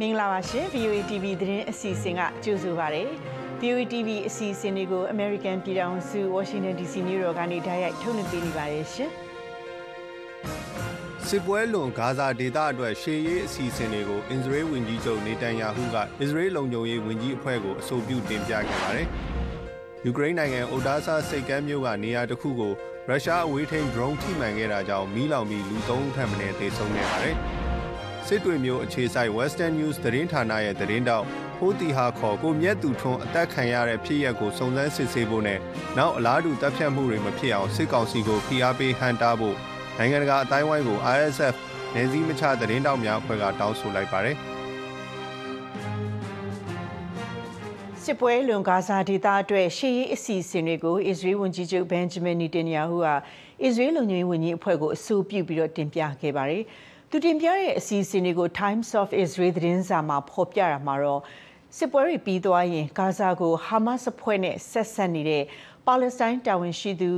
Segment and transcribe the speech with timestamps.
[0.00, 3.04] မင်္ဂလာပါရှင် VOA TV သတင်းအစီအစဉ်ကကြိုဆိုပါရစေ
[3.60, 9.10] VOA TV အစီအစဉ်တွေကို American ပြည်ထောင်စု Washington DC မြို့တော်ကနေတိုက်ရိုက်ထုတ်လွှင့်ပေးနေပါတယ်ရှင်
[11.26, 19.06] စစ်ပွဲလွန်ဂါဇာဒေသအတွက်ရှေးရေးအစီအစဉ်တွေကိုအစ္စရေးဝန်ကြီးချုပ်နေတန်ယာဟုကအစ္စရေးလုံခြုံရေးဝန်ကြီးအဖွဲ့ကိုအဆိုပြုတင်ပြခဲ့ပါတယ်။
[20.04, 22.72] ယူကရိန်းနိုင်ငံအိုဒါဆာစိတ်ကမ်းမြို့ကနေရာတစ်ခုကို
[23.08, 27.36] ရုရှားအဝေးထိန်း drone ထိမှန်ခဲ့တာကြောင့်မီးလောင်ပြီးလူ၃ဦးထပ်မံသေဆုံးခဲ့ပါတယ်။
[28.32, 31.26] စစ်တွေမျိုးအခြေစိုက် Western News သတင်းဌာနရဲ့သတင်းတောက်
[31.56, 35.58] ဖိုးတီဟာခေါ်ကိုမြတ်သူထွန်းအသက်ခံရတဲ့ဖြစ်ရပ်ကိုစုံစမ်းစစ်ဆေးဖို့နဲ့
[35.98, 39.56] နောက်အလားတူတပ်ဖြတ်မှုတွေမဖြစ်အောင်စစ်ကောင်စီကိုဖိအားပေးဟန်တာဖို့
[39.98, 41.54] နိုင်ငံတကာအတိုင်းဝိုင်းကို ISF
[41.94, 44.36] နေစည်းမချသတင်းတောက်များအဖွဲ့ကတောင်းဆိုလိုက်ပါတယ်
[48.02, 53.08] စစ်ပွဲလွန်ဂါဇာဒေသအတွက်ရှေ့ရေးအစီအစဉ်တွေကိုအစ္စရေးဝန်ကြီးချုပ်ဘန်ဂျမင်နီတင်ယာဟူက
[53.64, 56.64] အစ္စရေးလုံခြုံရေးဝန်ကြီးအဖွဲ့ကိုအဆိုပြုပြီးတော့တင်ပြခဲ့ပါတယ်။
[57.12, 61.22] သူတင်ပြတဲ့အစီအစဉ်တွေကို Times of Israel သတင်းစာမှာဖော်ပြတာမှာတော့
[61.76, 65.44] စစ်ပွဲတွေပြီးသွားရင်ဂါဇာကိုဟာမတ်စ်အဖွဲ့နဲ့ဆက်ဆက်နေတဲ့
[65.86, 67.10] ပါလက်စတိုင်းတာဝန်ရှိသူ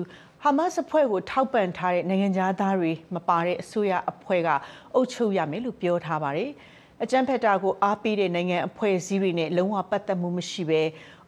[0.42, 4.48] ဟာမတ်စ်အဖွဲ့ကိုထောက်ပံ့ထားတဲ့နိုင်ငံသားတွေမပါတဲ့အစိုးရအဖွဲ့က
[4.94, 6.50] အုပ်ချုပ်ရမယ်လို့ပြောထားပါတယ်။
[7.02, 10.82] အကြံဖက်တာကိုအားပေးတဲ့နိုင်ငံအဖွဲ့အစည်းတွေနဲ့လုံးဝပတ်သက်မှုမရှိဘဲ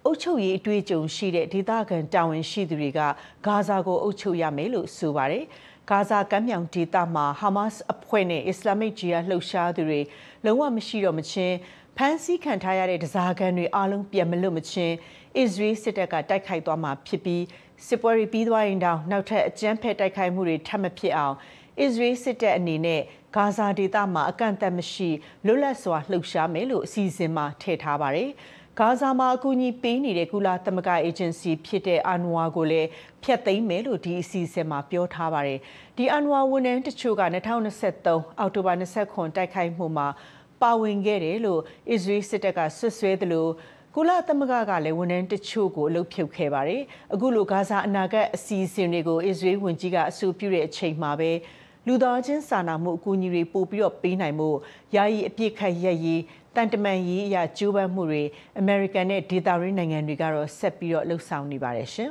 [0.05, 3.01] အုပ်ချုပ်ရေးအတွေ့အကြုံရှိတဲ့ဒေသခံတာဝန်ရှိသူတွေက
[3.47, 5.45] ဂါဇာကိုအုပ်ချုပ်ရမယ်လို့ဆိုပါတယ်။
[5.91, 10.01] ဂါဇာကမ်းမြောင်ဒေသမှာဟာမတ်စ်အဖွဲ့နဲ့အစ္စလာမစ်ဂျီယာလှုပ်ရှားသူတွေ
[10.45, 11.57] လုံးဝမရှိတော့မချင်း
[11.97, 14.95] ဖမ်းဆီးခံထားရတဲ့ဒဇာကန်တွေအားလုံးပြန်မလွတ်မချင်း
[15.39, 17.43] အစ္စရေးစစ်တပ်ကတိုက်ခိုက်သွားမှာဖြစ်ပြီး
[17.87, 21.35] စစ်ပွဲတွေပြီးသွားရင်တောင်နောက်ထပ်အကြမ်းဖက်တိုက်ခိုက်မှုတွေထပ်မဖြစ်အောင်
[21.81, 23.01] အစ္စရေးစစ်တပ်အနေနဲ့
[23.37, 25.11] ဂါဇာဒေသမှာအကန့်အသတ်မရှိ
[25.47, 28.31] လွတ်လပ်စွာလှုပ်ရှားမယ်လို့အစီအစဉ်မှာထည့်ထားပါတယ်။
[28.81, 32.89] ဂါဇာမှာအကူအညီပေးနေတဲ့ကုလသမဂ္ဂအေဂျင်စီဖြစ်တဲ့အန်ဝါကိုလည်း
[33.23, 35.59] ဖျက်သိမ်းမယ်လို့ဒီအစီအစဉ်မှာပြောထားပါတယ်။
[35.97, 40.09] ဒီအန်ဝါဝန်ထမ်းတချို့က2023အောက်တိုဘာ29တိုက်ခိုက်မှုမှာ
[40.63, 43.47] ပါဝင်ခဲ့တယ်လို့အစ္စရေးစစ်တပ်ကဆွဆွဲသလို
[43.95, 46.83] ကုလသမဂ္ဂကလည်းဝန်ထမ်းတချို့ကိုအလုပ်ဖြုတ်ခဲ့ပါတယ်။
[47.15, 51.31] အခုလိုဂါဇာအနာဂတ်အစီအစဉ်တွေကိုအစ္စရေးဝန်ကြီးကအဆိုပြုတဲ့အချိန်မှာပဲ
[51.87, 54.51] လူသားချင်းစာနာမှုအကူအညီတွေပို့ပြီးတော့ပေးနိုင်မှု
[54.95, 56.21] ယာယီအပြစ်ခတ်ရက်ရေး
[56.57, 58.23] တန်တမန်ရေးအရာကြိုးပမ်းမှုတွေ
[58.59, 62.11] အမေရိကန်နဲ့ဒေသရင်းနိုင်ငံတွေကတော့ဆက်ပြီးတော့လှုပ်ဆောင်နေပါတယ်ရှင်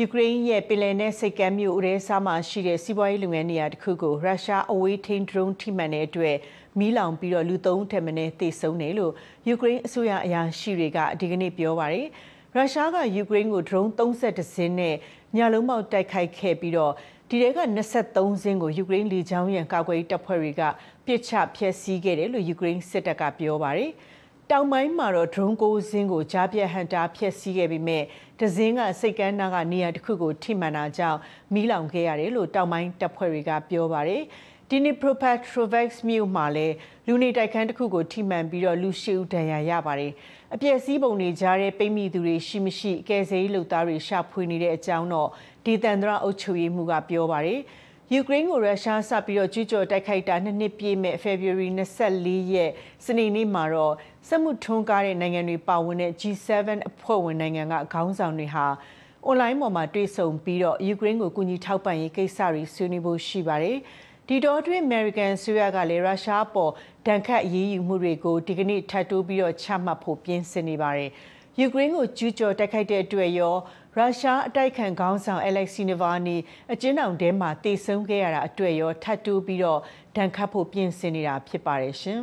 [0.00, 6.36] ယူကရိန်းရဲ့ပင်လယ်နက်စိတ်ကမ်းမြို့ဥရဲစားမှာရှိတဲ့စီးပွားရေးလုပ်ငန်းနေရာတစ်ခုကိုရုရှားအဝေးထိန်း drone ထိမှန်တဲ့အတွက်
[6.78, 9.12] မီးလောင်ပြီးတော့လူ၃ထက်မနည်းသေဆုံးတယ်လို့
[9.48, 12.06] ယူကရိန်းအစိုးရအရာရှိတွေကဒီကနေ့ပြောပါတယ်
[12.54, 14.94] ရုရှားကယူကရိန်းကို drone 32စင်းနဲ့
[15.36, 16.92] ညလုံးပေါက်တိုက်ခိုက်ခဲ့ပြီးတော့
[17.30, 17.60] ဒီတဲက
[18.02, 20.62] 23စင်းကိုယူကရိန်းလေကြောင်းရန်ကာကွယ်တပ်ဖွဲ့တွေက
[21.06, 23.90] ပစ်ချဖျက်ဆီးခဲ့တယ်လို့ယူကရိန်းစစ်တပ်ကပြောပါတယ်။
[24.50, 28.00] တောင်ပိုင်းမှာတော့ drone ကိုစင်းကိုကြားပြတ်ဟန်တာဖျက်ဆီးခဲ့ပြီးမြဲ
[28.38, 31.18] ဒဇင်းကစိတ်ကမ်းနာကနေရာတစ်ခုကိုထိမှန်တာကြောင့်
[31.54, 34.22] မီးလောင်ခဲ့ရတယ်လို့တောင်ပိုင်းတပ်ဖွဲ့တွေကပြောပါတယ်။
[34.70, 36.74] ဒီနေ့ Propetrovac မြို့မှာလည်း
[37.06, 40.12] လူနေတိုက်ခန်းတစ်ခုကိုထိမှန်ပြီးတော့လူရှိဦးဒဏ်ရာရပါတယ်။
[40.54, 45.28] အပြည့်စည်းပုံတွေကြားတဲ့ပိတ်မိသူတွေရှိမရှိကယ်ဆယ်ရေးလုပ်သားတွေရှာဖွေနေတဲ့အကြောင်းတော့
[45.66, 47.60] ဒီတန်တရာအုပ်ချုပ်ရေးမှူးကပြောပါတယ်။
[48.12, 51.68] ယူကရိန်းကိုရုရှားစပြီးတော့ကျူးကျော်တိုက်ခိုက်တာနှစ်နှစ်ပြည့်မဲ့ February
[52.10, 52.70] 24ရက်
[53.04, 53.94] စနေနေ့မှာတော့
[54.28, 58.66] စက်မှုထွန်းကားတဲ့နိုင်ငံတွေပါဝင်တဲ့ G7 အဖွဲ့ဝင်နိုင်ငံကခေါင်းဆောင်တွေဟာ
[59.24, 63.78] အွန်လိုင်းပေါ်မှာတွေ့ဆုံပြီးတော့ယူကရိန်းကိုကူညီထောက်ပံ့ရေးကိစ္စတွေဆွေးနွေးဖို့ရှိပါတယ်။
[64.28, 66.72] ဒီတော့အတွင်း American ဆွေးရကလည်းရုရှားပေါ်
[67.06, 71.10] ဒဏ်ခတ်အရေးယူမှုတွေကိုဒီကနေ့ထပ်တိုးပြီးတော့ချမှတ်ဖို့ပြင်ဆင်နေပါတယ်။
[71.60, 73.54] ယူကရိန်းကိုကျူးကျော်တိုက်ခိုက်တဲ့အတွက်ရော
[73.98, 76.36] ရုရှားအတိုက်ခံခေါင်းဆောင်အလက်ဆီနီဗာနီ
[76.72, 79.80] အကျဉ်းထောင်ထဲမှာတေဆုံးခဲ့ရတာအတွေ့ရောထပ်တိုးပြီးတော့
[80.16, 82.20] ဒဏ်ခတ်ဖို့ပြင်ဆင်နေတာဖြစ်ပါတယ်ရှင်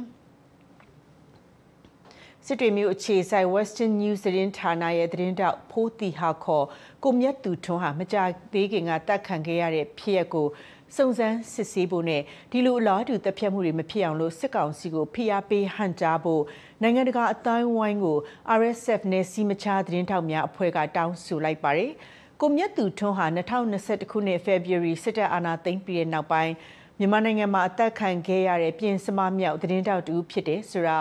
[2.46, 6.66] စစ်တွေမျိုးအခြေဆိုင် Western News သတင်းဌာနရဲ့သတင်းတောက်ဖိုးတီဟာခေါ်
[7.04, 8.18] ကိုမြတ်သူထွန်းဟာမကြ
[8.54, 10.48] သေးခင်ကတတ်ခံခဲ့ရတဲ့ဖြစ်ရပ်ကို
[10.96, 12.22] စုံစမ်းစစ်ဆေးဖို့နဲ့
[12.52, 16.44] ဒီလိုအလားတူတပ်ဖြတ်မှုတွေမဖြစ်အောင်လို့စစ်ကောင်စီကိုဖိအားပေးဟန်ကြားဖို့
[16.82, 18.18] နိုင်ငံတကာအတိုင်းဝိုင်းကို
[18.60, 21.92] RSF နဲ့စီမချသတင်းထောက်များအဖွဲ့ကတောင်းဆိုလိုက်ပါတယ်။
[22.42, 26.54] ကိုမြတ်သူထွန်းဟာ2021ခုနှစ် February စစ်တပ်အာဏာသိမ်းပြီးတဲ့နောက်ပိုင်း
[27.00, 30.98] မြန်မာနိုင်ငံမှာအသက်ခံခဲ့ရတဲ့ပြင်စမမြောက်သတင်းတောက်တူဖြစ်တယ်ဆိုတာ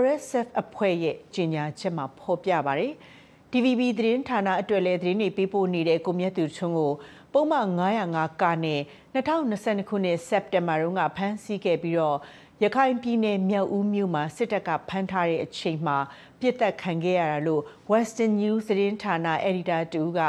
[0.00, 2.92] RSF အဖွဲ့ရဲ့ကြေညာချက်မှာဖော်ပြပါတယ်။
[3.50, 6.92] TVB သတင်းဌာနအတွက်လည်းသတင်းတွေပေးပို့နေတဲ့ကိုမြတ်သူထွန်းကို
[7.36, 7.68] ပုံမှန်
[8.04, 8.80] 905ကနဲ့
[9.14, 12.18] 2022ခုနှစ်စက်တင်ဘာတုန်းကဖမ်းဆီးခဲ့ပြီးတော့
[12.62, 15.98] ရခိုင်ပြည်နယ်မြောက်ဦးမြို့မှာစစ်တပ်ကဖမ်းထားတဲ့အချိန်မှာ
[16.40, 20.20] ပြစ်တက်ခံခဲ့ရတာလို့ Western News သတင်းဌာနအယ်ဒီတာတူက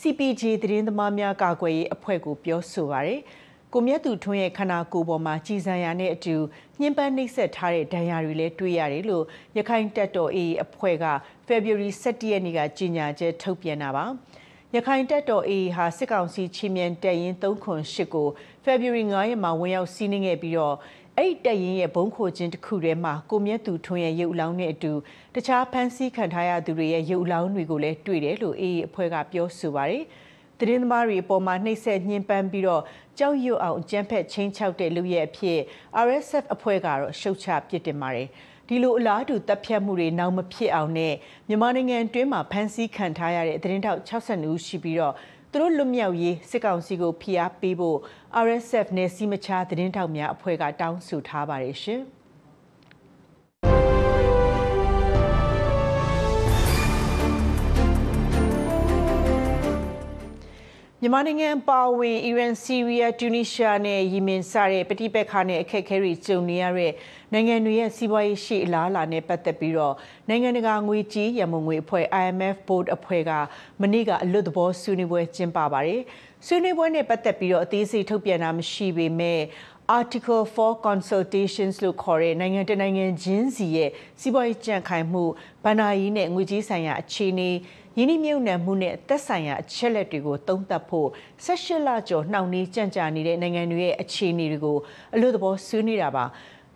[0.00, 3.20] CPJ သတင်းသမားများကာကွယ်ရေးအဖွဲ့ကိုပြောဆိုပါရယ်
[3.72, 6.36] ကိုမြတ်သူထွန်းရဲ့ခန္ဓာကိုယ်ပေါ်မှာကြည်စံရနဲ့အတူ
[6.80, 9.24] ညှဉ်းပန်းနှိပ်စက်ထားတဲ့ဒဏ်ရာတွေလည်းတွေ့ရတယ်လို့
[9.56, 11.06] ရခိုင်တပ်တော် AA အဖွဲ့က
[11.46, 14.06] February 17ရက်နေ့ကကြေညာချက်ထုတ်ပြန်တာပါ။
[14.74, 18.28] ရခိုင်တပ်တော် AA ဟာစစ်ကောင်စီချီမြန်တပ်ရင်း308ကို
[18.64, 20.76] February 9ရက်မှာဝင်ရောက်စီးနင်းခဲ့ပြီးတော့
[21.16, 24.92] အဲ့ဒီတပ်ရင်းရဲ့ဘုံခိုခြင်းတစ်ခုထဲမှာကိုမြတ်သူထွန်းရဲ့ရုပ်အလောင်းနဲ့အတူ
[25.34, 30.02] တခြားဖမ်းဆီးခံထားရသူတွေရဲ့ရုပ်အလောင်းတွေကိုလည်းတွေ့တယ်လို့အေးအဖွဲ့ကပြောဆိုပါတယ်။
[30.58, 32.82] သတင်းသမားတွေအပေါ်မှာနှိပ်စက်ညှဉ်းပန်းပြီးတော့
[33.18, 35.58] ကြောက်ရွံ့အောင်ကြမ်းဖက်ချင်းချောက်တဲ့လူရဲ့အဖြစ်
[36.06, 38.28] RSF အဖွဲ့ကတော့ရှုတ်ချပစ်တင်ပါတယ်။
[38.68, 41.14] ဒီလိုအလားတူတပ်ဖြတ်မှုတွေနောက်မဖြစ်အောင်နဲ့
[41.48, 45.14] မြန်မာနိုင်ငံတွင်းမှာဖမ်းဆီးခံထားရတဲ့သတင်းထောက်62ဦးရှိပြီးတော့
[45.52, 47.98] သူတို့လွတ်မြောက်ရေးစစ်ကောင်စီကိုဖိအားပေးဖို့
[48.44, 52.02] RSF နဲ့စီမချာသတင်းထောက်များအဖွဲ့ကတောင်းဆိုထားပါတယ်ရှင်။
[61.06, 66.92] မြန်မာနိုင်ငံပါဝင်အီရန်ဆီးရီးယားတူနီးရှားနဲ့ယီမင်စတဲ့ပဋိပက္ခနဲ့အခက်အခဲတွေကြုံနေရတဲ့
[67.32, 69.94] နိုင်ငံတွေရဲ့စီးပွားရေးရှေ့အလားအလာနဲ့ပတ်သက်ပြီးတော့
[70.28, 73.32] နိုင်ငံတကာငွေကြေးရန်ပုံငွေအဖွဲ့ IMF Board အဖွဲ့က
[73.80, 76.00] မနေ့ကအလွတ်သဘောဆွေးနွေးပွဲကျင်းပပါတယ်။
[76.46, 79.40] ဆွေးနွေးပွဲနဲ့ပတ်သက်ပြီးတော့အသေးစိတ်ထုတ်ပြန်တာမရှိပေမဲ့
[79.98, 85.24] Article 4 consultations လို့ခေါ်တဲ့နိုင်ငံတနိုင်ငံချင်းစီရဲ့စီးပွားရေးကြံ့ခိုင်မှု
[85.64, 87.50] ဗဏ္ဍာရေးနဲ့ငွေကြေးဆိုင်ရာအခြေအနေ
[87.98, 91.08] ယင်းနှမြုပ်နှံမှုနဲ့သက်ဆိုင်ရာအချက်လက်တွေကိုသုံးသပ်ဖို့
[91.44, 94.78] 18လကျော်နှောင့်နှေးကြန့်ကြာနေတဲ့နိုင်ငံတွေရဲ့အခြေအနေတွေကို
[95.14, 96.24] အလို့သဘောဆွေးနွေးတာပါ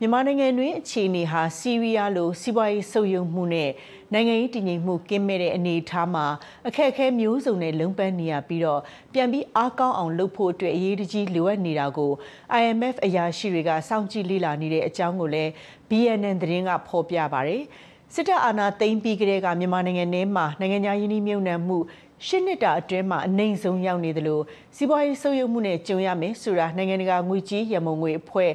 [0.02, 3.70] မြန်မာနိုင်ငံတွင်အခြေအနေဟာစီးရီးယားလိုစီးပွားရေးဆုပ်ယုပ်မှုနဲ့
[4.12, 6.26] နိုင်ငံရေးတည်ငြိမ်မှုကင်းမဲ့တဲ့အနေအထားမှာ
[6.69, 8.81] အခက်အခဲမျိုးစုံနဲ့လုံပန်းနေရပြီးတော့
[9.12, 12.12] ပြန်ပြီးအားကောင်းအောင်လုပ်ဖို့အတွက်အရေးတကြီးလိုအပ်နေတာကို
[12.61, 15.50] IMF အရာရှိတွေကစောင့်ကြည့်လေ့လာနေတဲ့အကြောင်းကိုလည်း
[15.88, 17.62] BNN သတင်းကဖော်ပြပါတယ်။
[18.15, 21.79] စစ်တပ်အာဏာသိမ်းပြီးကတည်းကမြန်မာနိုင်ငံထဲမှာနိုင်ငံခြားယင်းနှမြုပ်နှံမှု
[22.27, 24.41] ရှစ်နှစ်တာအတွင်းမှာအနိုင်ဆုံးရောက်နေသလို
[24.77, 28.51] စီးပွားရေးဆုပ်ယုပ်မှုနဲ့ကြုံရမယ်ဆိုတာနိုင်ငံတကာငွေကြေးရမုံငွေအဖွဲ့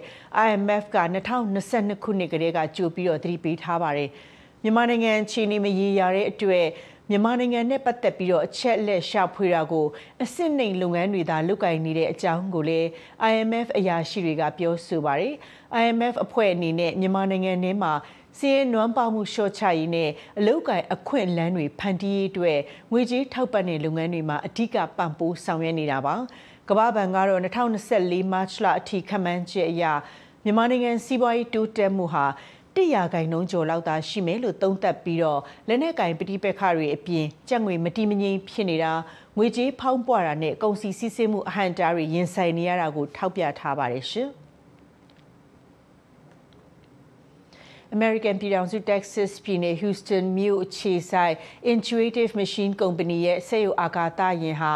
[0.46, 0.98] IMF က
[1.54, 4.10] 2022ခုနှစ်ကတည်းကကြိုပြီးတော့သတိပေးထားပါတယ်
[4.63, 6.66] မြန်မာနိုင်ငံအခြေအနေမရေရာတဲ့အတွက်
[7.10, 9.86] မြန်မာနိုင်ငံနဲ့ပတ်သက်ပြီးတော့အချက်လက်ရှာဖွေတာကို
[10.24, 12.88] အစစ်နှိမ်လုပ်ငန်းတွေသာလုပ်ကိုင်နေတဲ့အကြောင်းကိုလည်း
[13.31, 15.34] IMF အရာရှိတွေကပြောဆိုပါတယ်
[15.81, 17.94] IMF အဖွဲ့အနေနဲ့မြန်မာနိုင်ငံထဲမှာ
[18.37, 20.09] စီးရဲနွမ်းပေါမှုလျှော့ချရေးနဲ့
[20.39, 22.59] အလုတ်ကင်အခွင့်အလန်းတွေဖန်တီးရေးအတွက်
[22.91, 26.15] ငွေကြေးထောက်ပံ့တဲ့လုပ်ငန်းတွေမှာအဓိကပံ့ပိုးဆောင်ရွက်နေတာပါ
[26.69, 29.83] ကမ္ဘာဘဏ်ကတော့2024မတ်လအထိခန့်မှန်းချက်အရ
[30.43, 32.25] မြန်မာနိုင်ငံစီးပွားရေးတိုးတက်မှုဟာ
[32.75, 38.93] တရာဂိုင်နှုန်းကျော်လောက်သာရှိမယ်လို့သုံးသပ်ပြီးတော့လက်နက်ကင်ပဋိပက္ခတွေအပြင်ကြက်ငွေမတိမငိမ်ဖြစ်နေတာ
[39.37, 44.29] ငွေကြေးဖောင်းပွားတာနဲ့ကုန်စည်စီးဆင်းမှုအဟန့်တားတွေရင်ဆိုင်နေရတာကိုထောက်ပြထားပါတယ်ရှင်။
[47.93, 51.35] American ပြည်ထောင်စု Texas ပြည်နယ် Houston မြို့အခြေစိုက်
[51.73, 54.73] Intuitive Machine Company ရဲ့စက်ရုပ်အာကာသယာဉ်ဟာ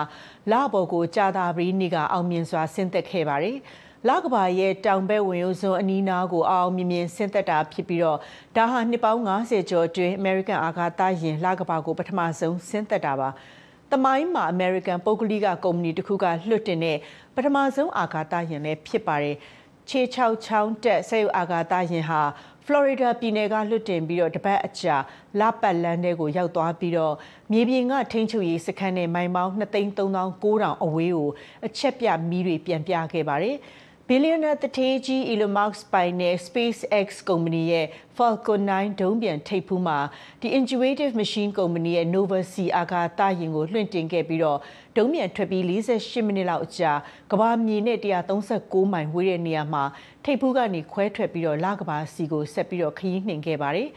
[0.51, 3.57] လပေါ်ကိုကြာသာပတေးနေ့ကအောင်မြင်စွာဆင်းသက်ခဲ့ပါတယ်။
[4.07, 8.19] လကဘာရဲ့တောင်ဘက်ဝင်ရိုးစွန်းအနီးနားကိုအောင်မြင်မြင်ဆင်းသက်တာဖြစ်ပြီးတော့
[8.55, 13.29] ဒါဟာနှစ်ပေါင်း90ကျော်အတွင်း American အာကာသယာဉ်လကဘာကိုပထမဆုံးဆင်းသက်တာပါ။
[13.91, 16.97] တမိုင်းမှာ American ပုဂ္ဂလိကကုမ္ပဏီတစ်ခုကလွှတ်တင်တဲ့
[17.35, 19.37] ပထမဆုံးအာကာသယာဉ်လည်းဖြစ်ပါတယ်။
[19.89, 22.21] ခြေချောက်ချောင်းတက်ဆဲယူအာကာသယာဉ်ဟာ
[22.65, 24.95] ဖလော်ရီဒါပြည်နယ်ကလွတ်တင်ပြီးတော့တပတ်အကြာ
[25.39, 27.13] လပတ်လန်းထဲကိုရောက်သွားပြီးတော့
[27.51, 31.29] မြေပြင်ကထိန်းချုပ်ရေးစခန်းနဲ့မိုင်ပေါင်း2,3900အဝေးကို
[31.65, 33.57] အချက်ပြမီးတွေပြန်ပြခဲ့ပါတယ်။
[34.11, 37.85] ဘီလီယံနာတထေးကြီး Elon Musk ပိုင်တဲ့ SpaceX ကုမ္ပဏီရဲ့
[38.17, 39.99] Falcon 9ဒုံးပျံထိပ်ဖူးမှာ
[40.41, 44.59] ဒီ Intuitive Machine ကုမ္ပဏီရဲ့ Nova C အာကာသယာဉ်ကိုလွှင့်တင်ခဲ့ပြီးတော့
[44.97, 46.93] ဒုံးပျံထွက်ပြီး48မိနစ်လောက်အကြာ
[47.31, 47.97] ကဘာမြေနဲ့
[48.45, 49.83] 139မိုင်ဝေးတဲ့နေရာမှာ
[50.25, 53.89] ထိပ်ဖူးကနေခွဲထွက်ပြီးတော့လကဘာစီကိုဆက်ပြီးတော့ခရီးနှင်ခဲ့ပါတယ်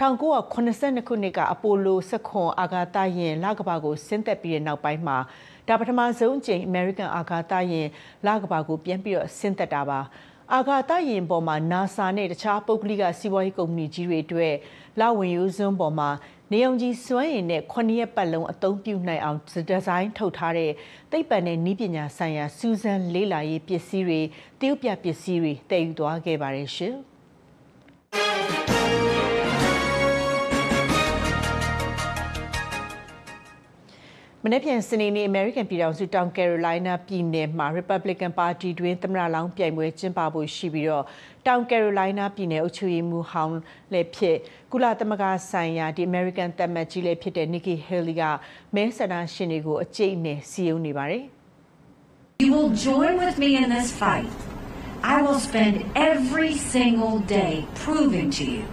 [0.00, 1.98] 1982ခုနှစ်ကအပိုလို
[2.30, 5.18] 19အာကာသယာဉ်လကဘာကိုဆင်းသက်ပြီးတဲ့နောက်ပိုင်းမှာ
[5.68, 7.88] ဒါပထမဆုံးအကြိမ် American အာကာသယာဉ်
[8.26, 10.00] လကဘာကိုပြန်ပြီးတော့ဆင်းသက်တာပါ
[10.54, 14.54] အာကာသယာဉ်ပေါ်မှာ NASA နဲ့တခြားပုဂ္ဂလိကစီးပွားရေးကုမ္ပဏီကြီးတွေအတွက်
[15.00, 16.10] လဝင်ရိုးစွန်းပေါ်မှာ
[16.52, 19.48] နေအောင်ကြီးစွမ်းရည်နဲ့9ရက်ပတ်လုံးအသုံးပြုနိုင်အောင်ဒီ
[19.86, 20.70] ဇိုင်းထုတ်ထားတဲ့
[21.10, 24.20] သိပ္ပံနဲ့နည်းပညာဆိုင်ရာစူးစမ်းလေ့လာရေးပစ္စည်းတွေ
[24.60, 26.96] တရုတ်ပြပစ္စည်းတွေတည်ယူသွားခဲ့ပါတယ်ရှင်။
[34.52, 41.04] နေ့ပြန်စနေနေ့ American ပြည်ထောင်စုတောင် Carolina ပြည်နယ်မှာ Republican Party တွင်သမ္မတလောင်းပြိုင်ပွဲကျင်းပဖို့ရှိပြီးတော့
[41.46, 43.56] တောင် Carolina ပြည်နယ်အုပ်ချုပ်ရေးမှူးဟောင်း
[43.92, 44.36] လည်းဖြစ်
[44.72, 48.22] ကုလသမဂ္ဂဆိုင်ရာဒီ American သမ္မတ်ကြီးလည်းဖြစ်တဲ့ Nikki Haley က
[48.74, 51.24] မဲဆန္ဒရှင်တွေကိုအကြိတ်နဲ့စီယုံနေပါတယ်
[52.44, 54.30] You will join with me in this fight.
[55.14, 55.74] I will spend
[56.12, 58.64] every single day proving to you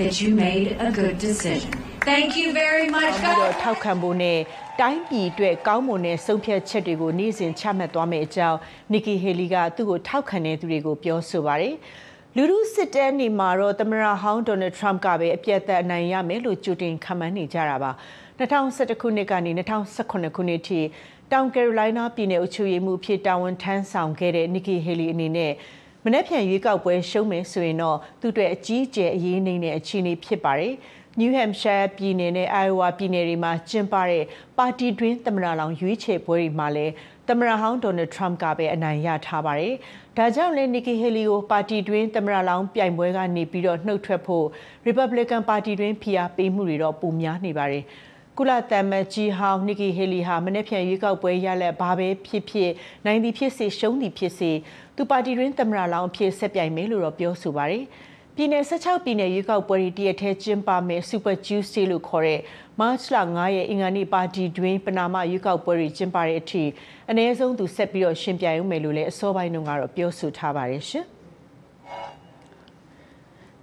[0.00, 1.81] that you made a good decision.
[2.04, 3.14] Thank you very much.
[3.22, 4.38] ပြီးတော့ထောက်ခံဖို့နဲ့
[4.80, 8.58] တိုင်းပြည်အတွက်ကောင်းမွန်တဲ့ဆုံးဖြတ်ချက်တွေကိုနေ့စဉ်ချမှတ်သွားမယ့်အကြောင်း
[8.92, 11.74] နီကီဟေလီကသူ့ကိုထောက်ခံတဲ့သူတွေကိုပြောဆိုပါတယ်။
[12.36, 17.90] လူလူစစ်တမ်းနေမှာတော့သမရဟောင်းဒေါ်နယ်ထရမ့်ကပဲအပြတ်သက်အနိုင်ရမယ်လို့ကြိုတင်ခန့်မှန်းနေကြတာပါ။
[18.38, 20.80] 2011ခုနှစ်ကနေ2018ခုနှစ်ထိ
[21.32, 25.52] တောင်ကယ်ရိုလိုင်းနားပြည်နယ်အုပ်ချုပ်ရေးမှူးဖြစ်တာဝန်ထမ်းဆောင်ခဲ့တဲ့ Nikki Haley အနေနဲ့
[26.04, 30.74] မနေ့ဖြန်ရွေးကောက်ပွဲရှုံးမယ်ဆိုရင်တော့သူ့အတွက်အကြီးအကျယ်အရေးနှိမ့်တဲ့အခြေအနေဖြစ်ပါတယ်။
[31.20, 34.24] New Hampshire ပြည်နယ်နဲ့ Iowa ပြည်နယ်တွေမှာကျင်းပတဲ့
[34.58, 36.92] ပါတီတွင်းသမ္မတလောင်ရွေးချယ်ပွဲတွေမှာလည်း
[37.28, 39.74] သမ္မတဟောင်းဒေါ်နယ်ထရမ့်ကပဲအနိုင်ရထားပါတယ်။
[40.16, 44.46] ဒါကြောင့်လည်း Nikki Haley ကိုပါတီတွင်းသမ္မတလောင်ပြိုင်ပွဲကနေပြီးတော့နှုတ်ထွက်ဖို့
[44.86, 47.84] Republican ပါတီတွင်းဖိအားပေးမှုတွေတော့ပိုများနေပါတယ်။
[48.38, 52.70] ကုလသမဂ္ဂကြီးဟောင်း Nikki Haley ဟာမနေ့ဖြန်ရွေးကောက်ပွဲရလက်ဘာပဲဖြစ်ဖြစ်
[53.06, 54.50] နိုင်သည်ဖြစ်စေရှုံးသည်ဖြစ်စေ
[54.96, 57.84] သူပါတီတွင်းသမ္မတလောင်အဖြစ်ဆက်ပြိုင်မယ်လို့တော့ပြောဆိုပါတယ်။
[58.36, 62.40] ပြည်내16ပြည်내ရွေးကောက်ပွဲတွေတရက်ထဲကျင်းပမယ် Super Tuesday လို့ခေါ်တဲ့
[62.80, 66.64] March လ9ရက်အင်္ဂါနေ့ပါတီတွင်းပနာမရွေးကောက်ပွဲတွေကျင်းပတဲ့အထိ
[67.10, 71.06] အနည်းဆုံးသူဆက်ပြီးတော့ရှင်ပြိုင်ဦးမယ်လို့လည်းအစောပိုင်းတုန်းကတော့ပြောဆိုထားပါတယ်ရှင်။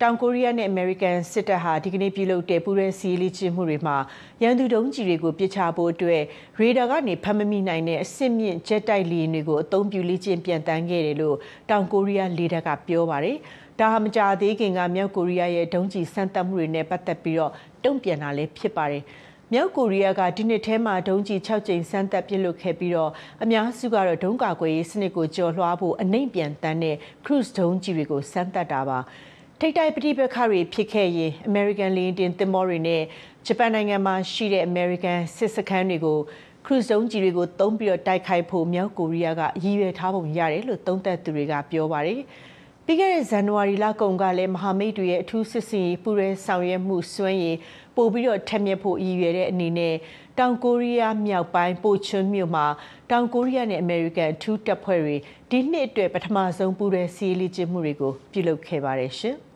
[0.02, 3.98] တောင်ကိုရီးယားနဲ့အမေရိကန်စစ်တပ်ဟာဒီကနေ့ပြုလုပ်တဲ့ပူးရဲစီးလေ့ကျင့်မှုတွေမှာ
[4.44, 6.22] ရန်သူဒုံးကျည်တွေကိုပစ်ချဖို့အတွက်
[6.60, 11.38] ရေဒါကနေဖမ်းမမိနိုင်တဲ့အစစ်မြင့်ဂျက်တိုက်လေယာဉ်တွေကိုအသုံးပြုလေ့ကျင့်ပြန်တန်းခဲ့တယ်လို့
[11.70, 13.38] တောင်ကိုရီးယားလေတပ်ကပြောပါတယ်။
[13.80, 17.52] ဒါဟာမကြာသေးခင်ကမြောက်ကိုရီးယားရဲ့ဒုံးကျည်စမ်းသပ်မှုတွေနဲ့ပတ်သက်ပြီးတော့
[17.84, 19.04] တုံ့ပြန်တာလည်းဖြစ်ပါတယ်။
[19.54, 23.12] မြောက်ကိုရီးယားကဒီနှစ်ထဲမှာဒုံးကျည်6ကြိမ်စမ်းသပ်ပစ်လွှတ်ခဲ့ပြီးတော့
[23.44, 26.96] အများစုကတော့ဒုံးကာကွယ်ရေးစနစ်ကိုကျော်လွှားဖို့အနိုင်ပြန်တန်းတဲ့
[27.26, 29.00] cruise ဒုံးကျည်တွေကိုစမ်းသပ်တာပါ။
[29.60, 33.02] ထိတ်တိုက်ပဋိပက္ခတွေဖြစ်ခဲ့ရင် American လေယာဉ်တင်သင်္ဘောတွေနဲ့
[33.46, 36.18] ဂျပန်နိုင်ငံမှာရှိတဲ့ American စစ်စခန်းတွေကို
[36.66, 42.22] ခရုဇုံကြီးတွေကိုသုံးပြီးတော့တိုက်ခိုက်ဖို့မြောက်ကိုရီးယားကရည်ရွယ်ထားပုံရတယ်လို့သုံးသပ်သူတွေကပြောပါတယ်။
[42.92, 47.58] ပြီးခဲ့တဲ့ဇန်နဝါရီလကုန်ကလည်းမဟာမိတ်တွေရဲ့အထူးစစ်စင်ရေးပူရဲဆောင်ရွက်မှုစွမ်းရည်
[47.96, 49.96] ပို့ပြီးတော့ထက်မြက်ဖို့ရည်ရွယ်တဲ့အနေနဲ့
[50.40, 52.66] တောင်ကိုရီးယားမြောက်ပိုင်းပိုချွန်းမြို့မှာ
[53.12, 55.16] တောင်ကိုရီးယားနဲ့အမေရိကန်အထူးတပ်ဖွဲ့တွေ
[55.50, 59.38] ဒီနှစ်အတွက်ပထမဆုံးပူရဲစီးလီကျင်းမှုတွေကိုပြုလုပ်ခဲ့ပါတယ်ရှင်။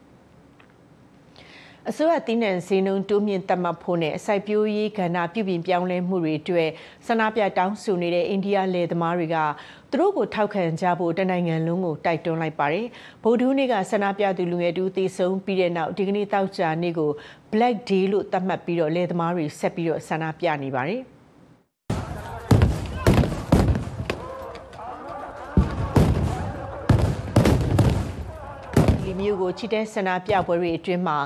[1.89, 6.69] အစိုးရတည်နှံဈေးနှုန်းတိုးမြင့်သတ်မှတ်ဖို့နဲ့အစိုက်ပျိုးရေးကဏ္ဍပြုပြင်ပြောင်းလဲမှုတွေအတွက်
[7.07, 9.37] ဆန္ဒပြတောင်းဆိုနေတဲ့အိန္ဒိယလယ်သမားတွေက
[9.91, 12.85] သူတို့ကိုထောက်ခံကြဖို့တနိုင်ငံလုံးကိုတိုက်တွန်းလိုက်ပါတယ်။
[13.23, 17.11] ဗုဒ္ဓဟူးနေ့ကဆန္ဒပြသူလူငယ်တူသေဆုံးပြီးတဲ့နောက်ဒီကနေ့တောက်ကြနေ့ကို
[17.53, 21.03] Black Day လို့သတ်မှတ်ပြီးတော့လယ်သမားတွေဆက်ပြီးတော့ဆန္ဒပြနေပါတယ်။
[29.23, 31.17] မြို့ကိုချီတဲ့ဆန္ဒပြပွဲတွေအတွင်းမှာ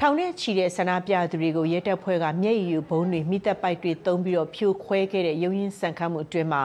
[0.00, 6.62] ထောင်နဲ့ချီတဲ့ဆန္ဒပြသူတွေကိုရဲတပ်ဖွဲ့ကမျက်ရည်ယူဘုံတွေမိသက်ပိုက်တွေတုံးပြီးတော့ဖြိုခွဲခဲ့တဲ့ရုံရင်းဆန်ခတ်မှုအတွင်းမှာ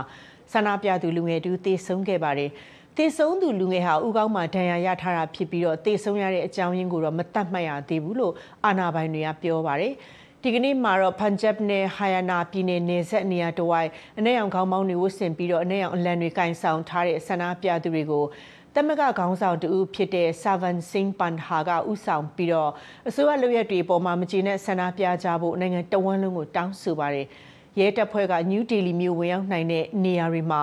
[0.52, 2.50] ဆန္ဒပြသူလူငယ်တူတေဆုံးခဲ့ပါတယ်။
[2.98, 8.34] တေဆုံးသူလူငယ်ဟာဥကောင်းမှာဒဏ်ရာရထားတာဖြစ်ပြီးတော့တေဆုံးရတဲ့အကြောင်းရင်းကိုတော့မတတ်မှတ်ရသေးဘူးလို့
[8.66, 9.94] အာဏာပိုင်တွေကပြောပါတယ်။
[10.44, 18.26] ဒီကနေ့မှာတော့ Punjab နဲ့ Haryana ပြည်နယ်နယ်စပ်နေရာတဝိုက်အနက်ရောင်ခေါင်းပေါင်းတွေဝတ်ဆင်ပြီးတော့အနက်ရောင်အလံတွေကင်ဆောင်ထားတဲ့ဆန္ဒပြသူတွေကို
[18.75, 22.72] တမကခေါင်းဆောင်တူဖြစ်တဲ့ Savan Singh Panha ကဥဆောင်ပြီးတော့
[23.08, 27.28] အစိုးရလုပ်ရက်တွေပေါ်မှာမကျေနပ်ဆန္ဒပြကြဖို့နိုင်ငံတဝန်းလုံးကိုတောင်းဆိုပါတယ်။
[27.80, 30.62] ရဲတပ်ဖွဲ့က New Delhi မြို့ဝင်ရောက်နိုင်တဲ့နေရာတွေမှာ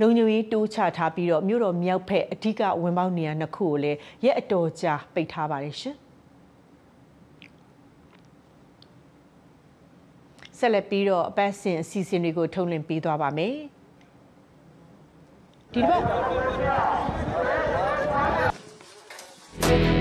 [0.00, 5.96] လုံခြုံရေးတိုးချထားပြီးတော့မြို့တော်မြောက်ဖက်အဓိကဝင်ပေါက်နေရာနှစ်ခုကိုလည်းရဲအတော်ကြာပိတ်ထားပါတယ်ရှင်။
[10.58, 13.54] ဆက်လက်ပြီးတော့အပတ်စဉ်အစီအစဉ်တွေကိုထုတ်လွှင့်ပေးသွားပါမယ်။
[15.72, 16.00] ဒီတစ်
[19.62, 19.80] ပတ်။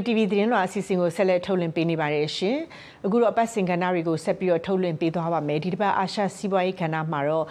[0.00, 2.56] POTV သတင်းလွှာအစီအစဉ်ကိုဆက်လက်ထုတ်လွှင့်ပေးနေပါတယ်ရှင်။
[3.04, 7.46] အခုတော့အပတ်စဉ်ကဏ္ဍတွေကိုဆက်ပြီးတော့ထုတ်လွှင့်ပေးသွားပါမယ်။ဒီတစ်ပတ်အာရှစီးပွားရေးကဏ္ဍမှာတော့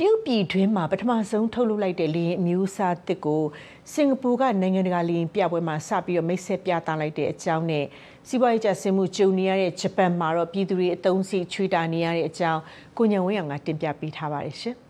[0.00, 3.44] တရုတ်ပြည်တွင်းမှာပထမဆုံးထုတ်လုပ်လိုက်တဲ့လေယာဉ်အမျိုးအစားတစ်ကို
[3.92, 7.84] စင်ကာပူကနိုင်ငံတကာလေယာဉ်ပြပွဲမှာစပြီးတော့မိတ်ဆက်ပြသလိုက်တဲ့အကြောင်းနဲ့
[8.28, 12.60] စီးပွားရေးကျဆင်းမှုကြုံနေရတဲ့ဂျပန်မှာတော့ပြည်သူတွေအသုံးစီချွေတာနေရတဲ့အကြောင်း
[12.96, 14.76] ကိုညံဝင်းအောင်ကတင်ပြပေးထားပါတယ်ရှင်။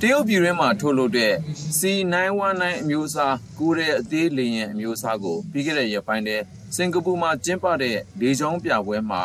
[0.00, 1.32] တရုတ်ပြည်တွင်းမှာထုတ်လုပ်တဲ့
[1.78, 6.36] C919 အမျိုးအစားကူးတဲ့အသေးလေယာဉ်အမျိုးအစားကိုပြီးခဲ့တဲ့ရက်ပိုင်းထဲ
[6.76, 9.22] စင်ကာပူမှာကျင်းပတဲ့လေကြောင်းပြပွဲမှာ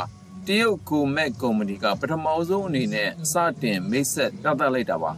[0.48, 5.12] တရုတ်ကိုမက်ကုမ္ပဏီကပထမဆုံးအနေနဲ့စတင်မိတ်ဆက်ပြသလိုက်တာပါ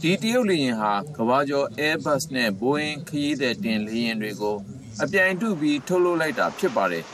[0.00, 4.56] ဒီတရုတ်လေယာဉ်ဟာကမ္ဘာကျော် Airbus နဲ့ Boeing ခရီးသည်တင်လေယာဉ်တွေကို
[5.02, 7.04] အပြိုင်တုပြီးထုတ်လုပ်လိုက်တာဖြစ်ပါတယ်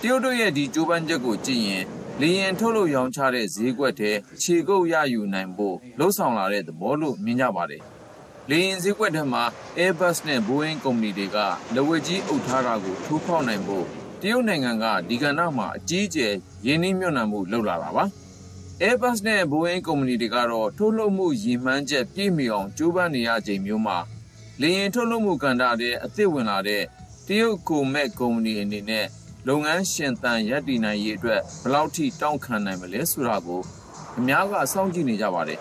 [0.00, 1.84] တရုတ်တို့ရဲ့ဒီကြိုးပမ်းချက်ကိုကြည့်ရင်
[2.20, 4.12] လေယာဉ်ထုတ်လုပ်ရောင်းချတဲ့ဈေးကွက်ထဲ
[4.42, 7.82] ခြေကုပ်ရယူနိုင်ဖို့လှုံ့ဆော်လာတဲ့သဘောလို့မြင်ကြပါတယ်
[8.50, 9.44] လေယာဉ်ဈေးကွက်ထဲမှာ
[9.78, 11.38] Airbus နဲ့ Boeing ကုမ္ပဏီတွေက
[11.74, 13.86] လက်ဝဲကြီးအုပ်ထားတာကိုထိုးဖောက်နိုင်ဖို့
[14.24, 16.34] တရုတ်နိုင်ငံကဒီကဏ္ဍမှာအကြီးအကျယ်
[16.66, 18.04] ရင်းနှီးမြှုပ်နှံမှုလုပ်လာတာပါ
[18.82, 23.98] Airbus နဲ့ Boeing ကုမ္ပဏီတွေကတော့ထုတ်လုပ်မှုရည်မှန်းချက်ပြည့်မီအောင်ကြိုးပမ်းနေရချိန်မျိုးမှာ
[24.60, 26.82] လေယာဉ်ထုတ်လုပ်မှုကဏ္ဍထဲအသစ်ဝင်လာတဲ့
[27.26, 29.06] တရုတ်ကိုမက်ကုမ္ပဏီအနေနဲ့
[29.48, 33.60] လုပ်ငန်းရှင်သန်ရပ်တည်နိုင်ရေးအတွက်ဘယ်လောက်ထိတောင့်ခံနိုင်မလဲဆိုတာကို
[34.18, 35.60] အများကစောင့်ကြည့်နေကြပါတယ်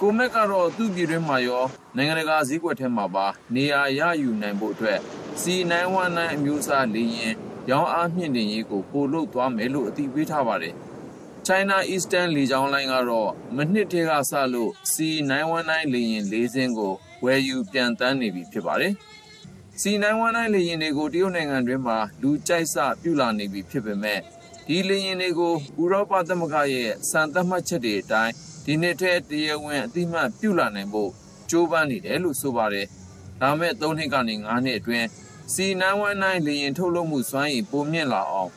[0.00, 1.64] ကိုမက်ကတော့သူ့ပြည်တွင်းမှာရော
[1.96, 4.98] နိုင်ငံတကာဈေးကွက်ထဲမှာပါနေရာရယူနိုင်ဖို့အတွက်
[5.42, 7.36] C919 အမျိုးအစားလေယာဉ်
[7.70, 10.74] ရောင်းအားမြင့်တင်ရေးကိုပို့လို့သွားမယ်လို့အသိပေးထားပါတယ်။
[11.46, 16.92] China Eastern လေကြောင်းလိုင်းကတော့မနှစ်တည်းကစလို့ C919 လေယာဉ်၄စင်းကို
[17.24, 18.92] ဝယ်ယူပြန်တန်းနေပြီဖြစ်ပါတယ်။
[19.80, 24.20] C919 လေယာဉ်တွေကိုတရုတ်နိုင်ငံတွင်းမှာလူကြိုက်စပြုလာနေပြီဖြစ်ပေမဲ့
[24.66, 28.32] ဒီလေယာဉ်တွေကိုဥရောပသမဂ္ဂရဲ့စံသတ်မှတ်ချက်တွေအတိုင်း
[28.64, 31.10] ဒီနှစ်ထဲတရားဝင်အတိမတ်ပြုလာနိုင်ဖို့
[31.50, 32.86] ကြိုးပမ်းနေတယ်လို့ဆိုပါတယ်။
[33.40, 35.06] ဒါမဲ့၃နှစ်ကနေ၅နှစ်အတွင်း
[35.54, 38.50] C919 လေယာဉ်ထုတ်လုပ်မှုစွမ်းရည်ပိုမြင့်လာအောင်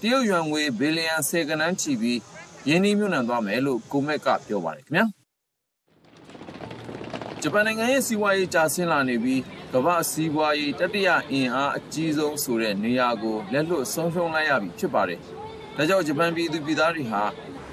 [0.00, 2.20] တရုတ်ယွမ်ငွေဘီလီယံ10ကနန်းချီပြီး
[2.68, 5.04] ယင်းနှိမ့်မြုံနှံသွားမယ်လို့ကိုမက်ကပြောပါတယ်ခင်ဗျာ
[7.42, 9.40] ဂျပန်နိုင်ငံရဲ့စီးပွားရေးကျဆင်းလာနေပြီး
[9.74, 15.20] ကမ္ဘာစီးပွားရေးတတိယအင်အားအကြီးဆုံးဆိုတဲ့နေရာကိုလက်လွတ်ဆုံးရှုံးလိုက်ရပြီဖြစ်ပါတယ်။
[15.76, 17.22] ဒါကြောင့်ဂျပန်ပြည်သူပြည်သားတွေဟာ